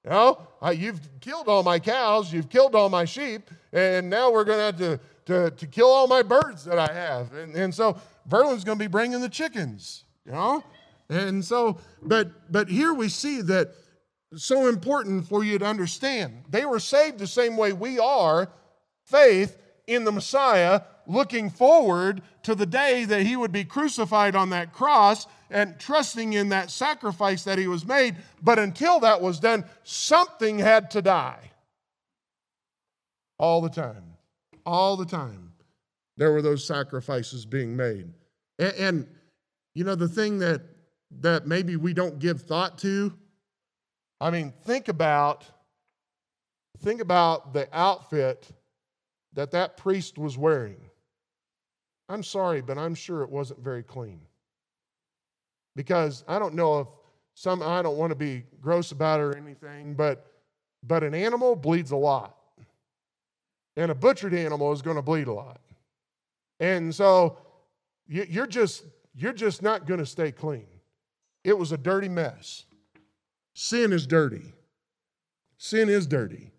You 0.04 0.11
know, 0.11 0.46
you've 0.72 1.00
killed 1.20 1.48
all 1.48 1.62
my 1.62 1.78
cows, 1.78 2.32
you've 2.32 2.48
killed 2.48 2.74
all 2.74 2.88
my 2.88 3.04
sheep, 3.04 3.50
and 3.72 4.09
now 4.09 4.30
we're 4.30 4.44
going 4.44 4.59
to 4.59 4.64
have 4.64 4.78
to, 4.78 5.00
to, 5.26 5.50
to 5.50 5.66
kill 5.66 5.88
all 5.88 6.06
my 6.06 6.22
birds 6.22 6.64
that 6.64 6.78
I 6.78 6.92
have. 6.92 7.32
And, 7.35 7.56
and 7.56 7.74
so 7.74 7.98
Verlin's 8.28 8.62
going 8.62 8.78
to 8.78 8.85
be 8.85 8.88
bringing 8.88 9.20
the 9.20 9.28
chickens, 9.28 10.04
you 10.24 10.32
know? 10.32 10.62
And 11.09 11.45
so, 11.45 11.79
but, 12.03 12.51
but 12.51 12.69
here 12.69 12.92
we 12.92 13.09
see 13.09 13.40
that 13.42 13.73
so 14.35 14.69
important 14.69 15.29
for 15.29 15.45
you 15.45 15.59
to 15.59 15.64
understand. 15.64 16.45
They 16.51 16.64
were 16.64 16.81
saved 16.81 17.19
the 17.19 17.27
same 17.27 17.57
way 17.57 17.73
we 17.73 17.99
are. 17.99 18.51
Faith 19.05 19.57
in 19.87 20.05
the 20.05 20.12
Messiah, 20.12 20.81
looking 21.07 21.49
forward 21.49 22.23
to 22.42 22.55
the 22.55 22.66
day 22.66 23.05
that 23.05 23.23
he 23.23 23.37
would 23.37 23.53
be 23.53 23.64
crucified 23.64 24.35
on 24.35 24.51
that 24.51 24.73
cross 24.73 25.27
and 25.49 25.79
trusting 25.79 26.33
in 26.33 26.49
that 26.49 26.71
sacrifice 26.71 27.45
that 27.45 27.59
he 27.59 27.69
was 27.69 27.87
made. 27.87 28.16
But 28.42 28.59
until 28.59 29.01
that 29.01 29.21
was 29.21 29.38
done, 29.38 29.64
something 29.85 30.59
had 30.59 30.90
to 30.92 31.03
die. 31.03 31.53
All 33.38 33.61
the 33.61 33.71
time. 33.71 34.14
All 34.64 34.97
the 34.97 35.07
time. 35.07 35.53
There 36.16 36.33
were 36.33 36.42
those 36.42 36.66
sacrifices 36.66 37.45
being 37.45 37.77
made. 37.77 38.09
And, 38.59 38.75
and 38.75 39.07
you 39.75 39.85
know, 39.85 39.95
the 39.95 40.09
thing 40.09 40.38
that, 40.38 40.62
that 41.21 41.47
maybe 41.47 41.77
we 41.77 41.95
don't 41.95 42.19
give 42.19 42.42
thought 42.42 42.79
to, 42.79 43.12
I 44.21 44.31
mean, 44.31 44.53
think 44.64 44.88
about, 44.88 45.45
think 46.79 47.01
about 47.01 47.53
the 47.53 47.69
outfit 47.73 48.49
that 49.35 49.51
that 49.53 49.77
priest 49.77 50.19
was 50.19 50.38
wearing. 50.38 50.81
I'm 52.09 52.23
sorry, 52.23 52.61
but 52.61 52.79
I'm 52.79 52.95
sure 52.95 53.23
it 53.23 53.31
wasn't 53.31 53.61
very 53.61 53.83
clean. 53.83 54.21
Because 55.75 56.25
I 56.27 56.38
don't 56.38 56.55
know 56.55 56.81
if 56.81 56.88
some, 57.35 57.62
I 57.62 57.83
don't 57.83 57.99
want 57.99 58.11
to 58.11 58.16
be 58.16 58.45
gross 58.61 58.92
about 58.92 59.21
it 59.21 59.25
or 59.25 59.37
anything, 59.37 59.95
but, 59.95 60.27
but 60.83 61.05
an 61.05 61.14
animal 61.14 61.55
bleeds 61.55 61.90
a 61.90 61.97
lot. 61.97 62.37
And 63.77 63.90
a 63.90 63.95
butchered 63.95 64.33
animal 64.33 64.73
is 64.73 64.81
going 64.81 64.97
to 64.97 65.03
bleed 65.03 65.27
a 65.27 65.33
lot. 65.33 65.61
And 66.61 66.95
so 66.95 67.38
you're 68.09 68.47
just, 68.47 68.85
you're 69.14 69.35
just 69.35 69.61
not 69.61 69.87
going 69.87 70.01
to 70.01 70.07
stay 70.07 70.33
clean. 70.33 70.66
It 71.46 71.56
was 71.56 71.70
a 71.70 71.78
dirty 71.78 72.09
mess. 72.09 72.64
Sin 73.54 73.92
is 73.92 74.04
dirty. 74.04 74.52
Sin 75.59 75.88
is 75.88 76.09
dirty. 76.09 76.50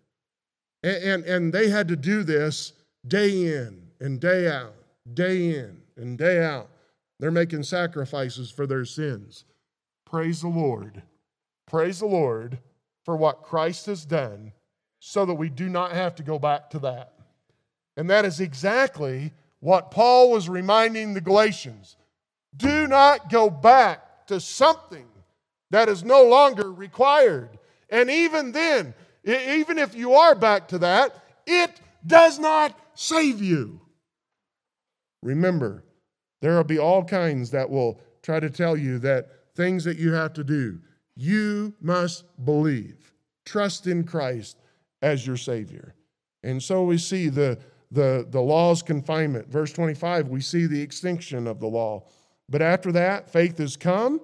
And, 0.82 1.04
and, 1.04 1.24
and 1.24 1.52
they 1.52 1.68
had 1.68 1.88
to 1.88 1.96
do 1.96 2.22
this 2.22 2.72
day 3.06 3.54
in 3.54 3.82
and 4.00 4.18
day 4.18 4.48
out, 4.48 4.72
day 5.12 5.54
in 5.58 5.82
and 5.98 6.16
day 6.16 6.42
out. 6.42 6.70
They're 7.20 7.30
making 7.30 7.64
sacrifices 7.64 8.50
for 8.50 8.66
their 8.66 8.86
sins. 8.86 9.44
Praise 10.06 10.40
the 10.40 10.48
Lord. 10.48 11.02
Praise 11.66 11.98
the 11.98 12.06
Lord 12.06 12.58
for 13.04 13.14
what 13.14 13.42
Christ 13.42 13.84
has 13.86 14.06
done 14.06 14.52
so 15.00 15.26
that 15.26 15.34
we 15.34 15.50
do 15.50 15.68
not 15.68 15.92
have 15.92 16.14
to 16.14 16.22
go 16.22 16.38
back 16.38 16.70
to 16.70 16.78
that. 16.78 17.12
And 17.98 18.08
that 18.08 18.24
is 18.24 18.40
exactly 18.40 19.34
what 19.60 19.90
Paul 19.90 20.30
was 20.30 20.48
reminding 20.48 21.12
the 21.12 21.20
Galatians. 21.20 21.98
Do 22.56 22.86
not 22.86 23.28
go 23.28 23.50
back 23.50 24.07
to 24.28 24.40
something 24.40 25.06
that 25.70 25.88
is 25.88 26.04
no 26.04 26.24
longer 26.24 26.72
required. 26.72 27.58
And 27.90 28.10
even 28.10 28.52
then, 28.52 28.94
even 29.24 29.78
if 29.78 29.94
you 29.94 30.14
are 30.14 30.34
back 30.34 30.68
to 30.68 30.78
that, 30.78 31.14
it 31.46 31.80
does 32.06 32.38
not 32.38 32.78
save 32.94 33.42
you. 33.42 33.80
Remember, 35.22 35.84
there 36.40 36.54
will 36.54 36.64
be 36.64 36.78
all 36.78 37.04
kinds 37.04 37.50
that 37.50 37.68
will 37.68 38.00
try 38.22 38.40
to 38.40 38.50
tell 38.50 38.76
you 38.76 38.98
that 39.00 39.54
things 39.56 39.84
that 39.84 39.98
you 39.98 40.12
have 40.12 40.32
to 40.34 40.44
do, 40.44 40.78
you 41.16 41.74
must 41.80 42.24
believe, 42.44 43.12
trust 43.44 43.86
in 43.86 44.04
Christ 44.04 44.58
as 45.02 45.26
your 45.26 45.36
Savior. 45.36 45.94
And 46.44 46.62
so 46.62 46.84
we 46.84 46.98
see 46.98 47.28
the, 47.28 47.58
the, 47.90 48.26
the 48.30 48.40
law's 48.40 48.82
confinement. 48.82 49.48
Verse 49.48 49.72
25, 49.72 50.28
we 50.28 50.40
see 50.40 50.66
the 50.66 50.80
extinction 50.80 51.46
of 51.46 51.58
the 51.58 51.66
law. 51.66 52.04
But 52.48 52.62
after 52.62 52.92
that, 52.92 53.30
faith 53.30 53.58
has 53.58 53.76
come. 53.76 54.20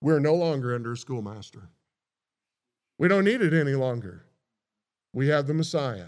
We're 0.00 0.18
no 0.18 0.34
longer 0.34 0.74
under 0.74 0.92
a 0.92 0.96
schoolmaster. 0.96 1.68
We 2.98 3.08
don't 3.08 3.24
need 3.24 3.42
it 3.42 3.52
any 3.52 3.74
longer. 3.74 4.24
We 5.12 5.28
have 5.28 5.46
the 5.46 5.54
Messiah. 5.54 6.06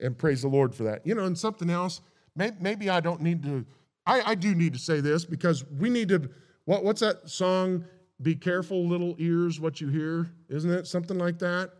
And 0.00 0.16
praise 0.16 0.42
the 0.42 0.48
Lord 0.48 0.74
for 0.74 0.84
that. 0.84 1.06
You 1.06 1.14
know, 1.14 1.24
and 1.24 1.36
something 1.36 1.70
else, 1.70 2.00
maybe 2.34 2.90
I 2.90 3.00
don't 3.00 3.20
need 3.20 3.42
to, 3.44 3.64
I, 4.06 4.22
I 4.22 4.34
do 4.34 4.54
need 4.54 4.72
to 4.72 4.78
say 4.78 5.00
this 5.00 5.24
because 5.24 5.64
we 5.78 5.90
need 5.90 6.08
to, 6.08 6.30
what, 6.64 6.84
what's 6.84 7.00
that 7.00 7.28
song? 7.28 7.84
Be 8.22 8.34
careful, 8.34 8.86
little 8.86 9.14
ears, 9.18 9.60
what 9.60 9.80
you 9.80 9.88
hear. 9.88 10.30
Isn't 10.48 10.70
it 10.70 10.86
something 10.86 11.18
like 11.18 11.38
that? 11.40 11.70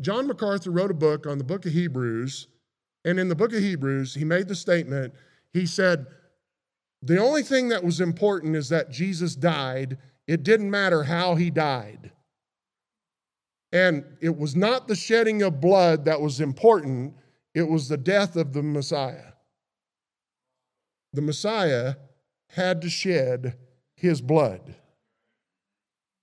John 0.00 0.26
MacArthur 0.26 0.70
wrote 0.70 0.90
a 0.90 0.94
book 0.94 1.26
on 1.26 1.38
the 1.38 1.44
book 1.44 1.66
of 1.66 1.72
Hebrews. 1.72 2.48
And 3.04 3.18
in 3.18 3.28
the 3.28 3.34
book 3.34 3.52
of 3.52 3.60
Hebrews, 3.60 4.14
he 4.14 4.24
made 4.24 4.48
the 4.48 4.54
statement 4.54 5.14
he 5.52 5.66
said, 5.66 6.06
The 7.02 7.18
only 7.18 7.42
thing 7.42 7.68
that 7.68 7.84
was 7.84 8.00
important 8.00 8.56
is 8.56 8.68
that 8.70 8.90
Jesus 8.90 9.36
died. 9.36 9.98
It 10.26 10.42
didn't 10.42 10.70
matter 10.70 11.04
how 11.04 11.36
he 11.36 11.50
died. 11.50 12.12
And 13.72 14.04
it 14.20 14.36
was 14.36 14.56
not 14.56 14.88
the 14.88 14.96
shedding 14.96 15.42
of 15.42 15.60
blood 15.60 16.04
that 16.06 16.20
was 16.20 16.40
important, 16.40 17.14
it 17.54 17.68
was 17.68 17.88
the 17.88 17.96
death 17.96 18.36
of 18.36 18.52
the 18.52 18.62
Messiah. 18.62 19.32
The 21.12 21.22
Messiah 21.22 21.94
had 22.50 22.82
to 22.82 22.90
shed 22.90 23.56
his 23.94 24.20
blood. 24.20 24.74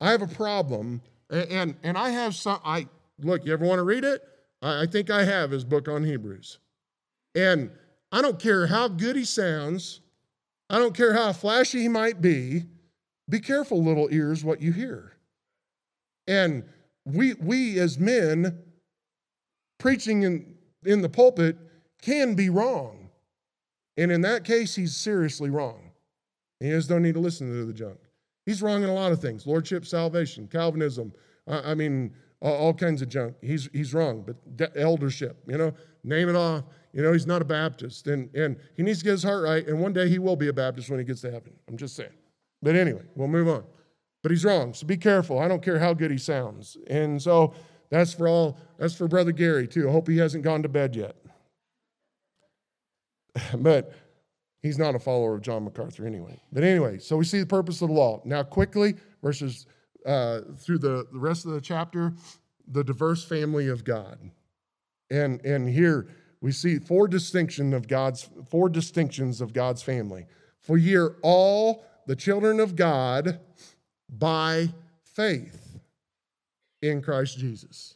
I 0.02 0.12
have 0.12 0.22
a 0.22 0.28
problem, 0.28 1.02
and, 1.30 1.52
and, 1.52 1.76
and 1.84 1.98
I 1.98 2.10
have 2.10 2.36
some. 2.36 2.60
I 2.64 2.88
look. 3.20 3.46
You 3.46 3.54
ever 3.54 3.66
want 3.66 3.80
to 3.80 3.84
read 3.84 4.04
it? 4.04 4.22
I, 4.62 4.84
I 4.84 4.86
think 4.86 5.10
I 5.10 5.24
have 5.24 5.52
his 5.52 5.64
book 5.64 5.88
on 5.88 6.04
Hebrews, 6.04 6.60
and 7.34 7.72
I 8.12 8.22
don't 8.22 8.40
care 8.40 8.68
how 8.68 8.88
good 8.88 9.16
he 9.16 9.26
sounds. 9.26 10.02
I 10.70 10.80
don't 10.80 10.96
care 10.96 11.14
how 11.14 11.32
flashy 11.34 11.82
he 11.82 11.88
might 11.88 12.22
be. 12.22 12.64
Be 13.30 13.40
careful, 13.40 13.84
little 13.84 14.08
ears, 14.12 14.44
what 14.44 14.62
you 14.62 14.72
hear. 14.72 15.14
And 16.28 16.64
we, 17.06 17.34
we 17.36 17.80
as 17.80 18.00
men 18.00 18.60
preaching 19.80 20.24
in, 20.24 20.56
in 20.86 21.02
the 21.02 21.10
pulpit 21.10 21.58
can 22.02 22.36
be 22.36 22.50
wrong. 22.50 23.10
And 23.98 24.12
in 24.12 24.22
that 24.22 24.44
case, 24.44 24.76
he's 24.76 24.96
seriously 24.96 25.50
wrong. 25.50 25.92
He 26.60 26.70
just 26.70 26.90
don't 26.90 27.02
need 27.02 27.14
to 27.16 27.20
listen 27.20 27.48
to 27.48 27.66
the 27.66 27.74
junk. 27.74 28.00
He's 28.46 28.62
wrong 28.62 28.84
in 28.84 28.90
a 28.90 28.94
lot 28.94 29.12
of 29.12 29.20
things 29.22 29.48
lordship, 29.48 29.86
salvation, 29.86 30.48
Calvinism. 30.48 31.14
I 31.48 31.76
mean, 31.76 32.14
all, 32.42 32.74
kinds 32.74 33.02
of 33.02 33.10
junk. 33.10 33.36
He's, 33.42 33.70
he's 33.74 33.94
wrong, 33.94 34.26
but 34.26 34.72
eldership, 34.76 35.38
you 35.48 35.58
know, 35.58 35.74
name 36.04 36.30
it 36.30 36.36
off. 36.36 36.64
You 36.96 37.04
know, 37.04 37.14
he's 37.14 37.28
not 37.28 37.44
a 37.44 37.46
Baptist. 37.46 38.08
And, 38.08 38.34
and 38.34 38.58
he 38.76 38.82
needs 38.82 39.00
to 39.00 39.06
get 39.06 39.12
his 39.12 39.24
heart 39.24 39.44
right. 39.44 39.68
And 39.68 39.80
one 39.80 39.94
day 39.94 40.10
he 40.10 40.18
will 40.18 40.36
be 40.36 40.48
a 40.48 40.54
Baptist 40.54 40.90
when 40.90 40.98
he 40.98 41.06
gets 41.06 41.22
to 41.22 41.32
heaven. 41.32 41.54
I'm 41.68 41.78
just 41.78 41.96
saying. 41.96 42.10
But 42.64 42.76
anyway, 42.76 43.04
we'll 43.16 43.28
move 43.28 43.48
on 43.48 43.66
but 44.26 44.32
he's 44.32 44.44
wrong. 44.44 44.74
So 44.74 44.88
be 44.88 44.98
careful. 44.98 45.38
I 45.38 45.48
don't 45.48 45.62
care 45.62 45.78
how 45.78 45.94
good 45.94 46.10
he 46.10 46.18
sounds. 46.18 46.78
And 46.88 47.22
so 47.22 47.54
that's 47.92 48.12
for 48.12 48.28
all, 48.28 48.58
that's 48.80 48.96
for 48.96 49.08
Brother 49.08 49.32
Gary 49.32 49.68
too. 49.68 49.88
I 49.88 49.92
hope 49.92 50.08
he 50.08 50.18
hasn't 50.18 50.44
gone 50.44 50.64
to 50.64 50.68
bed 50.68 50.96
yet. 50.96 51.16
but 53.60 53.94
he's 54.64 54.80
not 54.80 54.96
a 54.96 55.00
follower 55.00 55.36
of 55.36 55.42
John 55.44 55.64
MacArthur 55.64 56.08
anyway. 56.08 56.42
But 56.52 56.64
anyway, 56.64 56.98
so 56.98 57.18
we 57.18 57.24
see 57.24 57.40
the 57.40 57.46
purpose 57.46 57.84
of 57.84 57.90
the 57.90 57.94
law. 57.94 58.24
Now, 58.26 58.42
quickly, 58.42 58.96
verses 59.22 59.68
uh, 60.08 60.42
through 60.58 60.80
the, 60.80 61.06
the 61.14 61.20
rest 61.20 61.46
of 61.46 61.52
the 61.52 61.62
chapter, 61.62 62.12
the 62.68 62.84
diverse 62.84 63.24
family 63.24 63.68
of 63.68 63.84
God. 63.84 64.18
And, 65.12 65.40
and 65.46 65.70
here 65.70 66.08
we 66.42 66.52
see 66.52 66.80
four 66.80 67.08
distinction 67.08 67.74
of 67.74 67.88
God's 67.88 68.30
four 68.50 68.70
distinctions 68.70 69.42
of 69.42 69.54
God's 69.54 69.82
family. 69.82 70.26
For 70.60 70.78
ye 70.78 70.96
are 70.96 71.16
all 71.22 71.86
the 72.08 72.16
children 72.16 72.60
of 72.60 72.76
God 72.76 73.40
by 74.10 74.70
faith 75.04 75.80
in 76.82 77.02
Christ 77.02 77.38
Jesus. 77.38 77.96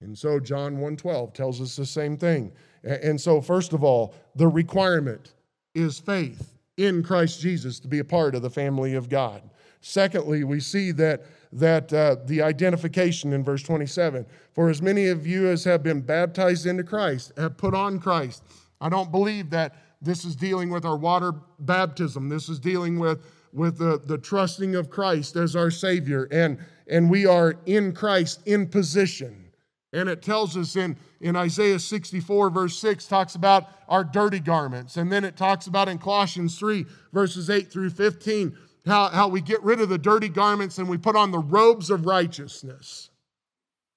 And 0.00 0.16
so 0.16 0.38
John 0.38 0.78
1:12 0.78 1.32
tells 1.32 1.60
us 1.60 1.76
the 1.76 1.86
same 1.86 2.16
thing. 2.16 2.52
And 2.82 3.20
so 3.20 3.40
first 3.40 3.72
of 3.72 3.82
all, 3.82 4.14
the 4.34 4.48
requirement 4.48 5.34
is 5.74 5.98
faith 5.98 6.58
in 6.76 7.02
Christ 7.02 7.40
Jesus 7.40 7.80
to 7.80 7.88
be 7.88 7.98
a 7.98 8.04
part 8.04 8.34
of 8.34 8.42
the 8.42 8.50
family 8.50 8.94
of 8.94 9.08
God. 9.08 9.42
Secondly, 9.86 10.44
we 10.44 10.60
see 10.60 10.92
that 10.92 11.24
that 11.52 11.92
uh, 11.92 12.16
the 12.24 12.42
identification 12.42 13.32
in 13.32 13.44
verse 13.44 13.62
27 13.62 14.26
for 14.54 14.68
as 14.68 14.82
many 14.82 15.06
of 15.06 15.24
you 15.24 15.46
as 15.46 15.62
have 15.62 15.84
been 15.84 16.00
baptized 16.00 16.66
into 16.66 16.82
Christ 16.82 17.32
have 17.36 17.56
put 17.56 17.74
on 17.74 18.00
Christ. 18.00 18.42
I 18.80 18.88
don't 18.88 19.12
believe 19.12 19.50
that 19.50 19.76
this 20.02 20.24
is 20.24 20.34
dealing 20.34 20.70
with 20.70 20.84
our 20.84 20.96
water 20.96 21.32
baptism. 21.60 22.28
This 22.28 22.48
is 22.48 22.58
dealing 22.58 22.98
with 22.98 23.24
with 23.52 23.78
the, 23.78 24.00
the 24.04 24.18
trusting 24.18 24.74
of 24.74 24.90
Christ 24.90 25.36
as 25.36 25.54
our 25.54 25.70
Savior, 25.70 26.28
and, 26.32 26.58
and 26.88 27.08
we 27.08 27.24
are 27.24 27.54
in 27.66 27.92
Christ 27.92 28.40
in 28.46 28.66
position. 28.66 29.44
And 29.92 30.08
it 30.08 30.22
tells 30.22 30.56
us 30.56 30.74
in, 30.74 30.96
in 31.20 31.36
Isaiah 31.36 31.78
64, 31.78 32.50
verse 32.50 32.76
6, 32.80 33.06
talks 33.06 33.36
about 33.36 33.68
our 33.88 34.02
dirty 34.02 34.40
garments. 34.40 34.96
And 34.96 35.10
then 35.10 35.24
it 35.24 35.36
talks 35.36 35.68
about 35.68 35.88
in 35.88 35.98
Colossians 35.98 36.58
3, 36.58 36.84
verses 37.12 37.48
8 37.48 37.70
through 37.70 37.90
15, 37.90 38.56
how, 38.86 39.08
how 39.08 39.28
we 39.28 39.40
get 39.40 39.62
rid 39.62 39.80
of 39.80 39.88
the 39.88 39.98
dirty 39.98 40.28
garments 40.28 40.78
and 40.78 40.88
we 40.88 40.98
put 40.98 41.16
on 41.16 41.30
the 41.30 41.38
robes 41.38 41.90
of 41.90 42.06
righteousness. 42.06 43.10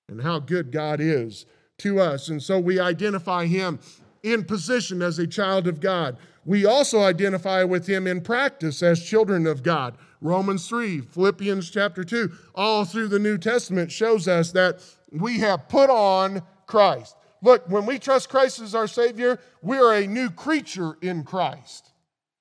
And 0.10 0.22
how 0.22 0.40
good 0.40 0.72
God 0.72 1.02
is 1.02 1.46
to 1.80 2.00
us. 2.00 2.30
And 2.30 2.42
so 2.42 2.60
we 2.60 2.80
identify 2.80 3.46
Him 3.46 3.80
in 4.24 4.46
position 4.46 5.02
as 5.02 5.20
a 5.20 5.28
child 5.28 5.68
of 5.68 5.82
God 5.82 6.18
we 6.48 6.66
also 6.66 7.02
identify 7.02 7.66
with 7.66 7.88
him 7.88 8.08
in 8.08 8.22
practice 8.22 8.82
as 8.82 9.04
children 9.04 9.46
of 9.46 9.64
God. 9.64 9.98
Romans 10.22 10.66
3, 10.70 11.02
Philippians 11.02 11.70
chapter 11.70 12.06
2, 12.06 12.32
all 12.56 12.86
through 12.86 13.10
the 13.10 13.20
New 13.20 13.38
Testament 13.38 13.92
shows 13.92 14.30
us 14.30 14.54
that 14.54 14.82
we 15.12 15.40
have 15.40 15.68
put 15.68 15.90
on 15.90 16.42
Christ. 16.66 17.18
look, 17.42 17.70
when 17.70 17.86
we 17.86 18.00
trust 18.00 18.30
Christ 18.30 18.62
as 18.62 18.74
our 18.74 18.88
Savior, 18.88 19.40
we 19.62 19.78
are 19.78 19.94
a 19.94 20.08
new 20.08 20.30
creature 20.30 20.98
in 21.02 21.26
Christ. 21.26 21.92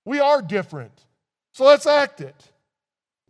We 0.05 0.21
are 0.21 0.41
different. 0.41 1.06
So 1.57 1.65
let's 1.65 1.87
act 1.87 2.21
it. 2.21 2.53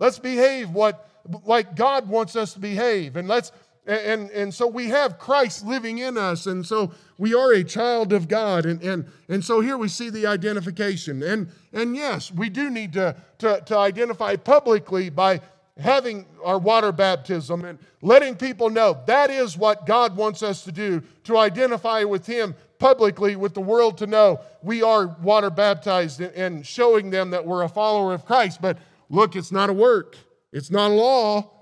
Let's 0.00 0.18
behave 0.18 0.70
what 0.70 1.08
like 1.44 1.76
God 1.76 2.08
wants 2.08 2.34
us 2.34 2.54
to 2.54 2.58
behave. 2.58 3.14
And 3.14 3.28
let's 3.28 3.52
and, 3.86 4.30
and 4.30 4.52
so 4.52 4.66
we 4.66 4.88
have 4.88 5.16
Christ 5.16 5.64
living 5.64 5.98
in 5.98 6.18
us, 6.18 6.46
and 6.46 6.66
so 6.66 6.90
we 7.18 7.34
are 7.34 7.52
a 7.52 7.62
child 7.62 8.12
of 8.12 8.26
God. 8.26 8.66
And, 8.66 8.82
and, 8.82 9.06
and 9.28 9.44
so 9.44 9.60
here 9.60 9.78
we 9.78 9.86
see 9.86 10.10
the 10.10 10.26
identification. 10.26 11.22
And, 11.22 11.50
and 11.72 11.94
yes, 11.94 12.32
we 12.32 12.48
do 12.48 12.68
need 12.68 12.94
to, 12.94 13.14
to, 13.38 13.60
to 13.60 13.78
identify 13.78 14.34
publicly 14.34 15.08
by 15.08 15.40
having 15.78 16.26
our 16.42 16.58
water 16.58 16.90
baptism 16.90 17.64
and 17.64 17.78
letting 18.02 18.34
people 18.34 18.70
know 18.70 18.98
that 19.06 19.30
is 19.30 19.56
what 19.56 19.86
God 19.86 20.16
wants 20.16 20.42
us 20.42 20.64
to 20.64 20.72
do 20.72 21.00
to 21.22 21.38
identify 21.38 22.02
with 22.02 22.26
Him 22.26 22.56
publicly, 22.78 23.36
with 23.36 23.54
the 23.54 23.60
world 23.60 23.98
to 23.98 24.06
know 24.06 24.40
we 24.62 24.82
are 24.82 25.16
water 25.22 25.50
baptized 25.50 26.20
and 26.20 26.66
showing 26.66 27.10
them 27.10 27.30
that 27.30 27.46
we're 27.46 27.62
a 27.62 27.68
follower 27.68 28.12
of 28.12 28.24
Christ. 28.24 28.60
But 28.60 28.78
look, 29.08 29.36
it's 29.36 29.52
not 29.52 29.70
a 29.70 29.72
work, 29.72 30.16
it's 30.52 30.70
not 30.70 30.90
a 30.90 30.94
law. 30.94 31.52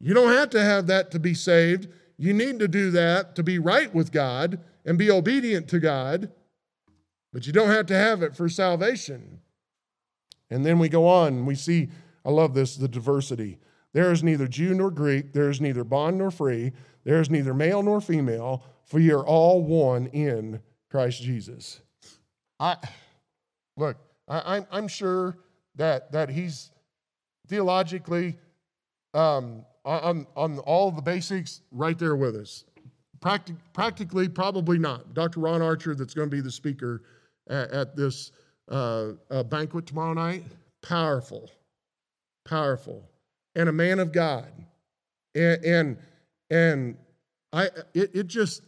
You 0.00 0.14
don't 0.14 0.32
have 0.32 0.50
to 0.50 0.62
have 0.62 0.88
that 0.88 1.12
to 1.12 1.20
be 1.20 1.32
saved. 1.32 1.88
You 2.18 2.32
need 2.32 2.58
to 2.58 2.68
do 2.68 2.90
that 2.90 3.36
to 3.36 3.42
be 3.42 3.58
right 3.58 3.92
with 3.94 4.10
God 4.10 4.60
and 4.84 4.98
be 4.98 5.10
obedient 5.10 5.68
to 5.68 5.78
God, 5.78 6.30
but 7.32 7.46
you 7.46 7.52
don't 7.52 7.70
have 7.70 7.86
to 7.86 7.94
have 7.94 8.22
it 8.22 8.36
for 8.36 8.48
salvation. 8.48 9.40
And 10.50 10.66
then 10.66 10.78
we 10.78 10.88
go 10.88 11.06
on, 11.06 11.46
we 11.46 11.54
see, 11.54 11.88
I 12.24 12.30
love 12.30 12.52
this, 12.54 12.76
the 12.76 12.88
diversity. 12.88 13.58
There 13.92 14.10
is 14.10 14.22
neither 14.22 14.46
Jew 14.46 14.74
nor 14.74 14.90
Greek, 14.90 15.32
there 15.32 15.50
is 15.50 15.60
neither 15.60 15.84
bond 15.84 16.18
nor 16.18 16.30
free, 16.30 16.72
there 17.04 17.20
is 17.20 17.30
neither 17.30 17.54
male 17.54 17.82
nor 17.82 18.00
female, 18.00 18.64
for 18.92 19.00
ye 19.00 19.10
are 19.10 19.24
all 19.24 19.62
one 19.62 20.06
in 20.08 20.60
Christ 20.90 21.22
Jesus. 21.22 21.80
I 22.60 22.76
look, 23.78 23.96
I, 24.28 24.58
am 24.58 24.66
I'm 24.70 24.86
sure 24.86 25.38
that 25.76 26.12
that 26.12 26.28
he's 26.28 26.70
theologically 27.48 28.36
um, 29.14 29.64
on, 29.86 30.26
on 30.36 30.58
all 30.58 30.90
the 30.90 31.00
basics 31.00 31.62
right 31.70 31.98
there 31.98 32.16
with 32.16 32.36
us. 32.36 32.64
Practic, 33.22 33.56
practically, 33.72 34.28
probably 34.28 34.78
not. 34.78 35.14
Dr. 35.14 35.40
Ron 35.40 35.62
Archer, 35.62 35.94
that's 35.94 36.12
going 36.12 36.28
to 36.28 36.36
be 36.36 36.42
the 36.42 36.50
speaker 36.50 37.00
at, 37.48 37.70
at 37.70 37.96
this 37.96 38.30
uh, 38.70 39.12
uh, 39.30 39.42
banquet 39.44 39.86
tomorrow 39.86 40.12
night, 40.12 40.44
powerful, 40.82 41.50
powerful, 42.44 43.08
and 43.54 43.70
a 43.70 43.72
man 43.72 44.00
of 44.00 44.12
God. 44.12 44.52
And, 45.34 45.64
and, 45.64 45.98
and 46.50 46.96
I, 47.54 47.70
it, 47.94 48.10
it 48.14 48.26
just, 48.26 48.60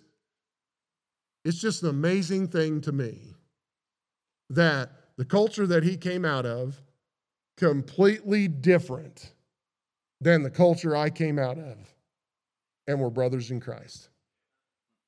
it's 1.44 1.60
just 1.60 1.82
an 1.82 1.90
amazing 1.90 2.48
thing 2.48 2.80
to 2.82 2.92
me 2.92 3.34
that 4.50 4.90
the 5.16 5.24
culture 5.24 5.66
that 5.66 5.84
he 5.84 5.96
came 5.96 6.24
out 6.24 6.46
of, 6.46 6.80
completely 7.56 8.48
different 8.48 9.32
than 10.20 10.42
the 10.42 10.50
culture 10.50 10.96
I 10.96 11.10
came 11.10 11.38
out 11.38 11.58
of. 11.58 11.76
And 12.86 13.00
we're 13.00 13.10
brothers 13.10 13.50
in 13.50 13.60
Christ. 13.60 14.08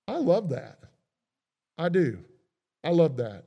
I 0.09 0.17
love 0.17 0.49
that. 0.51 0.79
I 1.77 1.89
do. 1.89 2.19
I 2.85 2.91
love 2.91 3.17
that. 3.17 3.45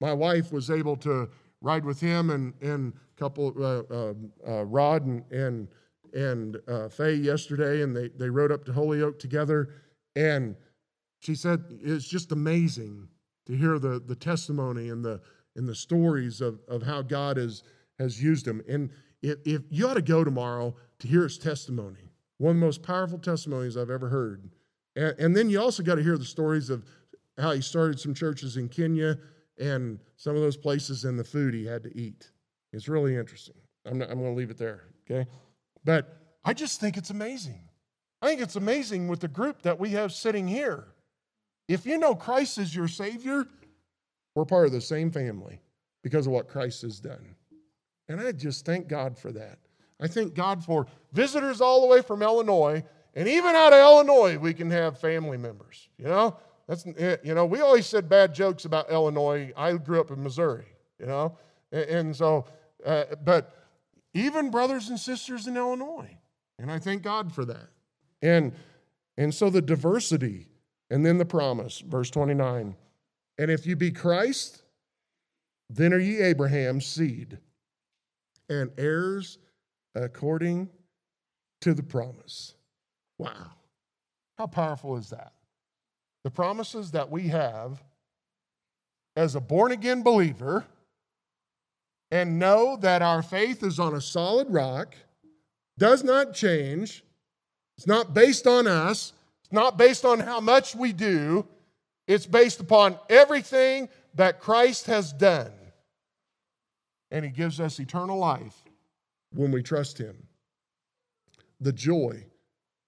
My 0.00 0.12
wife 0.12 0.52
was 0.52 0.70
able 0.70 0.96
to 0.98 1.28
ride 1.60 1.84
with 1.84 2.00
him 2.00 2.30
and, 2.30 2.54
and 2.62 2.92
couple, 3.16 3.52
uh, 3.58 3.82
uh, 3.92 4.14
uh, 4.46 4.64
Rod 4.64 5.04
and, 5.04 5.24
and, 5.30 5.68
and 6.14 6.56
uh, 6.68 6.88
Faye 6.88 7.14
yesterday, 7.14 7.82
and 7.82 7.94
they, 7.94 8.08
they 8.08 8.30
rode 8.30 8.52
up 8.52 8.64
to 8.64 8.72
Holyoke 8.72 9.18
together. 9.18 9.70
And 10.16 10.56
she 11.20 11.34
said 11.34 11.64
it's 11.82 12.08
just 12.08 12.32
amazing 12.32 13.08
to 13.46 13.56
hear 13.56 13.78
the, 13.78 14.00
the 14.00 14.14
testimony 14.14 14.90
and 14.90 15.04
the, 15.04 15.20
and 15.56 15.68
the 15.68 15.74
stories 15.74 16.40
of, 16.40 16.60
of 16.68 16.82
how 16.82 17.02
God 17.02 17.36
has, 17.36 17.62
has 17.98 18.22
used 18.22 18.46
him. 18.46 18.62
And 18.68 18.90
if, 19.22 19.38
if 19.44 19.62
you 19.70 19.88
ought 19.88 19.94
to 19.94 20.02
go 20.02 20.22
tomorrow 20.22 20.76
to 21.00 21.08
hear 21.08 21.22
his 21.22 21.38
testimony, 21.38 22.12
one 22.38 22.50
of 22.50 22.60
the 22.60 22.66
most 22.66 22.82
powerful 22.82 23.18
testimonies 23.18 23.76
I've 23.76 23.90
ever 23.90 24.08
heard. 24.08 24.50
And, 24.94 25.14
and 25.18 25.36
then 25.36 25.50
you 25.50 25.60
also 25.60 25.82
got 25.82 25.96
to 25.96 26.02
hear 26.02 26.18
the 26.18 26.24
stories 26.24 26.70
of 26.70 26.84
how 27.36 27.52
he 27.52 27.60
started 27.60 27.98
some 27.98 28.14
churches 28.14 28.56
in 28.56 28.68
Kenya 28.68 29.18
and 29.58 29.98
some 30.16 30.36
of 30.36 30.42
those 30.42 30.56
places 30.56 31.04
and 31.04 31.18
the 31.18 31.24
food 31.24 31.54
he 31.54 31.64
had 31.64 31.82
to 31.82 31.96
eat. 31.96 32.30
It's 32.72 32.88
really 32.88 33.16
interesting. 33.16 33.56
I'm, 33.86 34.02
I'm 34.02 34.18
going 34.18 34.32
to 34.32 34.38
leave 34.38 34.50
it 34.50 34.58
there, 34.58 34.84
okay? 35.10 35.28
But 35.84 36.16
I 36.44 36.52
just 36.52 36.80
think 36.80 36.96
it's 36.96 37.10
amazing. 37.10 37.60
I 38.20 38.28
think 38.28 38.40
it's 38.40 38.56
amazing 38.56 39.08
with 39.08 39.20
the 39.20 39.28
group 39.28 39.62
that 39.62 39.78
we 39.78 39.90
have 39.90 40.12
sitting 40.12 40.46
here. 40.46 40.88
If 41.68 41.84
you 41.84 41.98
know 41.98 42.14
Christ 42.14 42.58
is 42.58 42.74
your 42.74 42.88
Savior, 42.88 43.46
we're 44.34 44.44
part 44.44 44.66
of 44.66 44.72
the 44.72 44.80
same 44.80 45.10
family 45.10 45.60
because 46.02 46.26
of 46.26 46.32
what 46.32 46.48
Christ 46.48 46.82
has 46.82 46.98
done. 46.98 47.34
And 48.08 48.20
I 48.20 48.32
just 48.32 48.64
thank 48.64 48.88
God 48.88 49.18
for 49.18 49.30
that. 49.32 49.58
I 50.00 50.06
thank 50.06 50.34
God 50.34 50.64
for 50.64 50.86
visitors 51.12 51.60
all 51.60 51.82
the 51.82 51.86
way 51.86 52.02
from 52.02 52.22
Illinois, 52.22 52.84
and 53.14 53.28
even 53.28 53.54
out 53.54 53.72
of 53.72 53.80
Illinois, 53.80 54.38
we 54.38 54.54
can 54.54 54.70
have 54.70 54.98
family 54.98 55.36
members. 55.36 55.88
You 55.98 56.06
know, 56.06 56.36
that's 56.68 56.86
you 56.86 57.34
know, 57.34 57.44
we 57.46 57.60
always 57.60 57.86
said 57.86 58.08
bad 58.08 58.34
jokes 58.34 58.64
about 58.64 58.90
Illinois. 58.90 59.52
I 59.56 59.72
grew 59.72 60.00
up 60.00 60.10
in 60.10 60.22
Missouri, 60.22 60.66
you 61.00 61.06
know, 61.06 61.36
and, 61.72 61.84
and 61.90 62.16
so, 62.16 62.46
uh, 62.86 63.04
but 63.24 63.54
even 64.14 64.50
brothers 64.50 64.88
and 64.88 64.98
sisters 64.98 65.46
in 65.46 65.56
Illinois, 65.56 66.16
and 66.58 66.70
I 66.70 66.78
thank 66.78 67.02
God 67.02 67.32
for 67.32 67.44
that. 67.46 67.68
And 68.22 68.52
and 69.16 69.34
so 69.34 69.50
the 69.50 69.62
diversity, 69.62 70.47
and 70.90 71.04
then 71.04 71.18
the 71.18 71.24
promise, 71.24 71.80
verse 71.80 72.10
twenty 72.10 72.34
nine, 72.34 72.74
and 73.38 73.50
if 73.50 73.66
you 73.66 73.76
be 73.76 73.90
Christ, 73.90 74.62
then 75.70 75.92
are 75.92 75.98
ye 75.98 76.18
Abraham's 76.18 76.86
seed 76.86 77.38
and 78.48 78.70
heirs 78.78 79.38
according 79.94 80.70
to 81.60 81.74
the 81.74 81.82
promise. 81.82 82.54
Wow. 83.18 83.50
How 84.38 84.46
powerful 84.46 84.96
is 84.96 85.10
that? 85.10 85.32
The 86.24 86.30
promises 86.30 86.92
that 86.92 87.10
we 87.10 87.28
have 87.28 87.82
as 89.16 89.34
a 89.34 89.40
born 89.40 89.72
again 89.72 90.02
believer 90.02 90.64
and 92.10 92.38
know 92.38 92.76
that 92.76 93.02
our 93.02 93.22
faith 93.22 93.62
is 93.62 93.78
on 93.78 93.94
a 93.94 94.00
solid 94.00 94.48
rock, 94.50 94.94
does 95.76 96.02
not 96.02 96.32
change. 96.32 97.04
It's 97.76 97.86
not 97.86 98.14
based 98.14 98.46
on 98.46 98.66
us, 98.66 99.12
it's 99.48 99.52
not 99.54 99.78
based 99.78 100.04
on 100.04 100.20
how 100.20 100.40
much 100.40 100.74
we 100.74 100.92
do, 100.92 101.46
it's 102.06 102.26
based 102.26 102.60
upon 102.60 102.98
everything 103.08 103.88
that 104.14 104.40
Christ 104.40 104.86
has 104.86 105.10
done 105.12 105.52
and 107.10 107.24
He 107.24 107.30
gives 107.30 107.60
us 107.60 107.80
eternal 107.80 108.18
life 108.18 108.64
when 109.32 109.50
we 109.50 109.62
trust 109.62 109.98
Him. 109.98 110.26
The 111.60 111.72
joy 111.72 112.26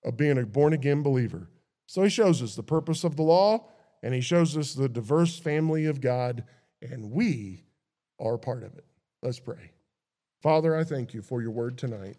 of 0.05 0.17
being 0.17 0.39
a 0.39 0.45
born 0.45 0.73
again 0.73 1.03
believer. 1.03 1.49
So 1.87 2.03
He 2.03 2.11
shows 2.11 2.43
us 2.43 2.55
the 2.55 2.63
purpose 2.63 3.05
of 3.05 3.17
the 3.17 3.23
law, 3.23 3.69
and 4.03 4.15
He 4.15 4.21
shows 4.21 4.57
us 4.57 4.75
the 4.75 4.89
diverse 4.89 5.39
family 5.39 5.87
of 5.87 6.01
God, 6.01 6.45
and 6.83 7.11
we 7.11 7.65
are 8.19 8.39
part 8.39 8.63
of 8.63 8.75
it. 8.77 8.85
Let's 9.23 9.41
pray. 9.41 9.73
Father, 10.43 10.77
I 10.77 10.85
thank 10.85 11.15
you 11.15 11.23
for 11.23 11.41
your 11.43 11.51
word 11.51 11.77
tonight. 11.77 12.17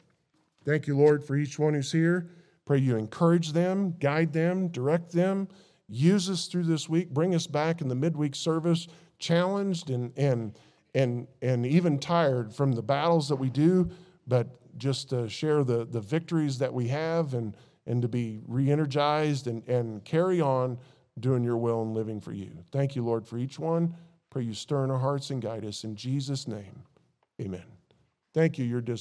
Thank 0.66 0.88
you, 0.88 0.98
Lord, 0.98 1.24
for 1.24 1.36
each 1.36 1.58
one 1.58 1.74
who's 1.74 1.92
here. 1.92 2.30
Pray 2.66 2.80
you 2.80 2.98
encourage 2.98 3.54
them, 3.54 3.96
guide 4.00 4.34
them, 4.34 4.68
direct 4.70 5.12
them. 5.12 5.48
Use 5.88 6.30
us 6.30 6.48
through 6.48 6.64
this 6.64 6.88
week. 6.88 7.10
Bring 7.10 7.36
us 7.36 7.48
back 7.48 7.82
in 7.82 7.88
the 7.88 7.96
midweek 7.96 8.36
service 8.36 8.88
challenged 9.20 9.92
and, 9.92 10.12
and 10.18 10.58
and, 10.94 11.28
and 11.42 11.66
even 11.66 12.00
tired 12.00 12.54
from 12.54 12.74
the 12.74 12.82
battles 12.82 13.30
that 13.30 13.36
we 13.36 13.50
do, 13.50 13.90
but 14.28 14.48
just 14.78 15.10
to 15.10 15.30
share 15.30 15.64
the, 15.64 15.86
the 15.86 16.02
victories 16.02 16.58
that 16.58 16.74
we 16.74 16.88
have 16.88 17.34
and, 17.34 17.56
and 17.86 18.02
to 18.02 18.08
be 18.08 18.42
re 18.48 18.70
energized 18.70 19.48
and, 19.48 19.68
and 19.68 20.04
carry 20.04 20.42
on 20.42 20.78
doing 21.20 21.44
your 21.44 21.58
will 21.58 21.82
and 21.82 21.94
living 21.94 22.20
for 22.20 22.32
you. 22.32 22.52
Thank 22.72 22.96
you, 22.96 23.04
Lord, 23.04 23.28
for 23.28 23.38
each 23.38 23.60
one. 23.60 23.96
Pray 24.30 24.44
you 24.44 24.54
stir 24.54 24.84
in 24.84 24.92
our 24.92 25.00
hearts 25.00 25.30
and 25.30 25.42
guide 25.42 25.66
us. 25.66 25.84
In 25.84 25.96
Jesus' 25.96 26.48
name, 26.48 26.84
amen. 27.42 27.64
Thank 28.34 28.58
you. 28.58 28.66
You're 28.66 28.82
dis- 28.82 29.00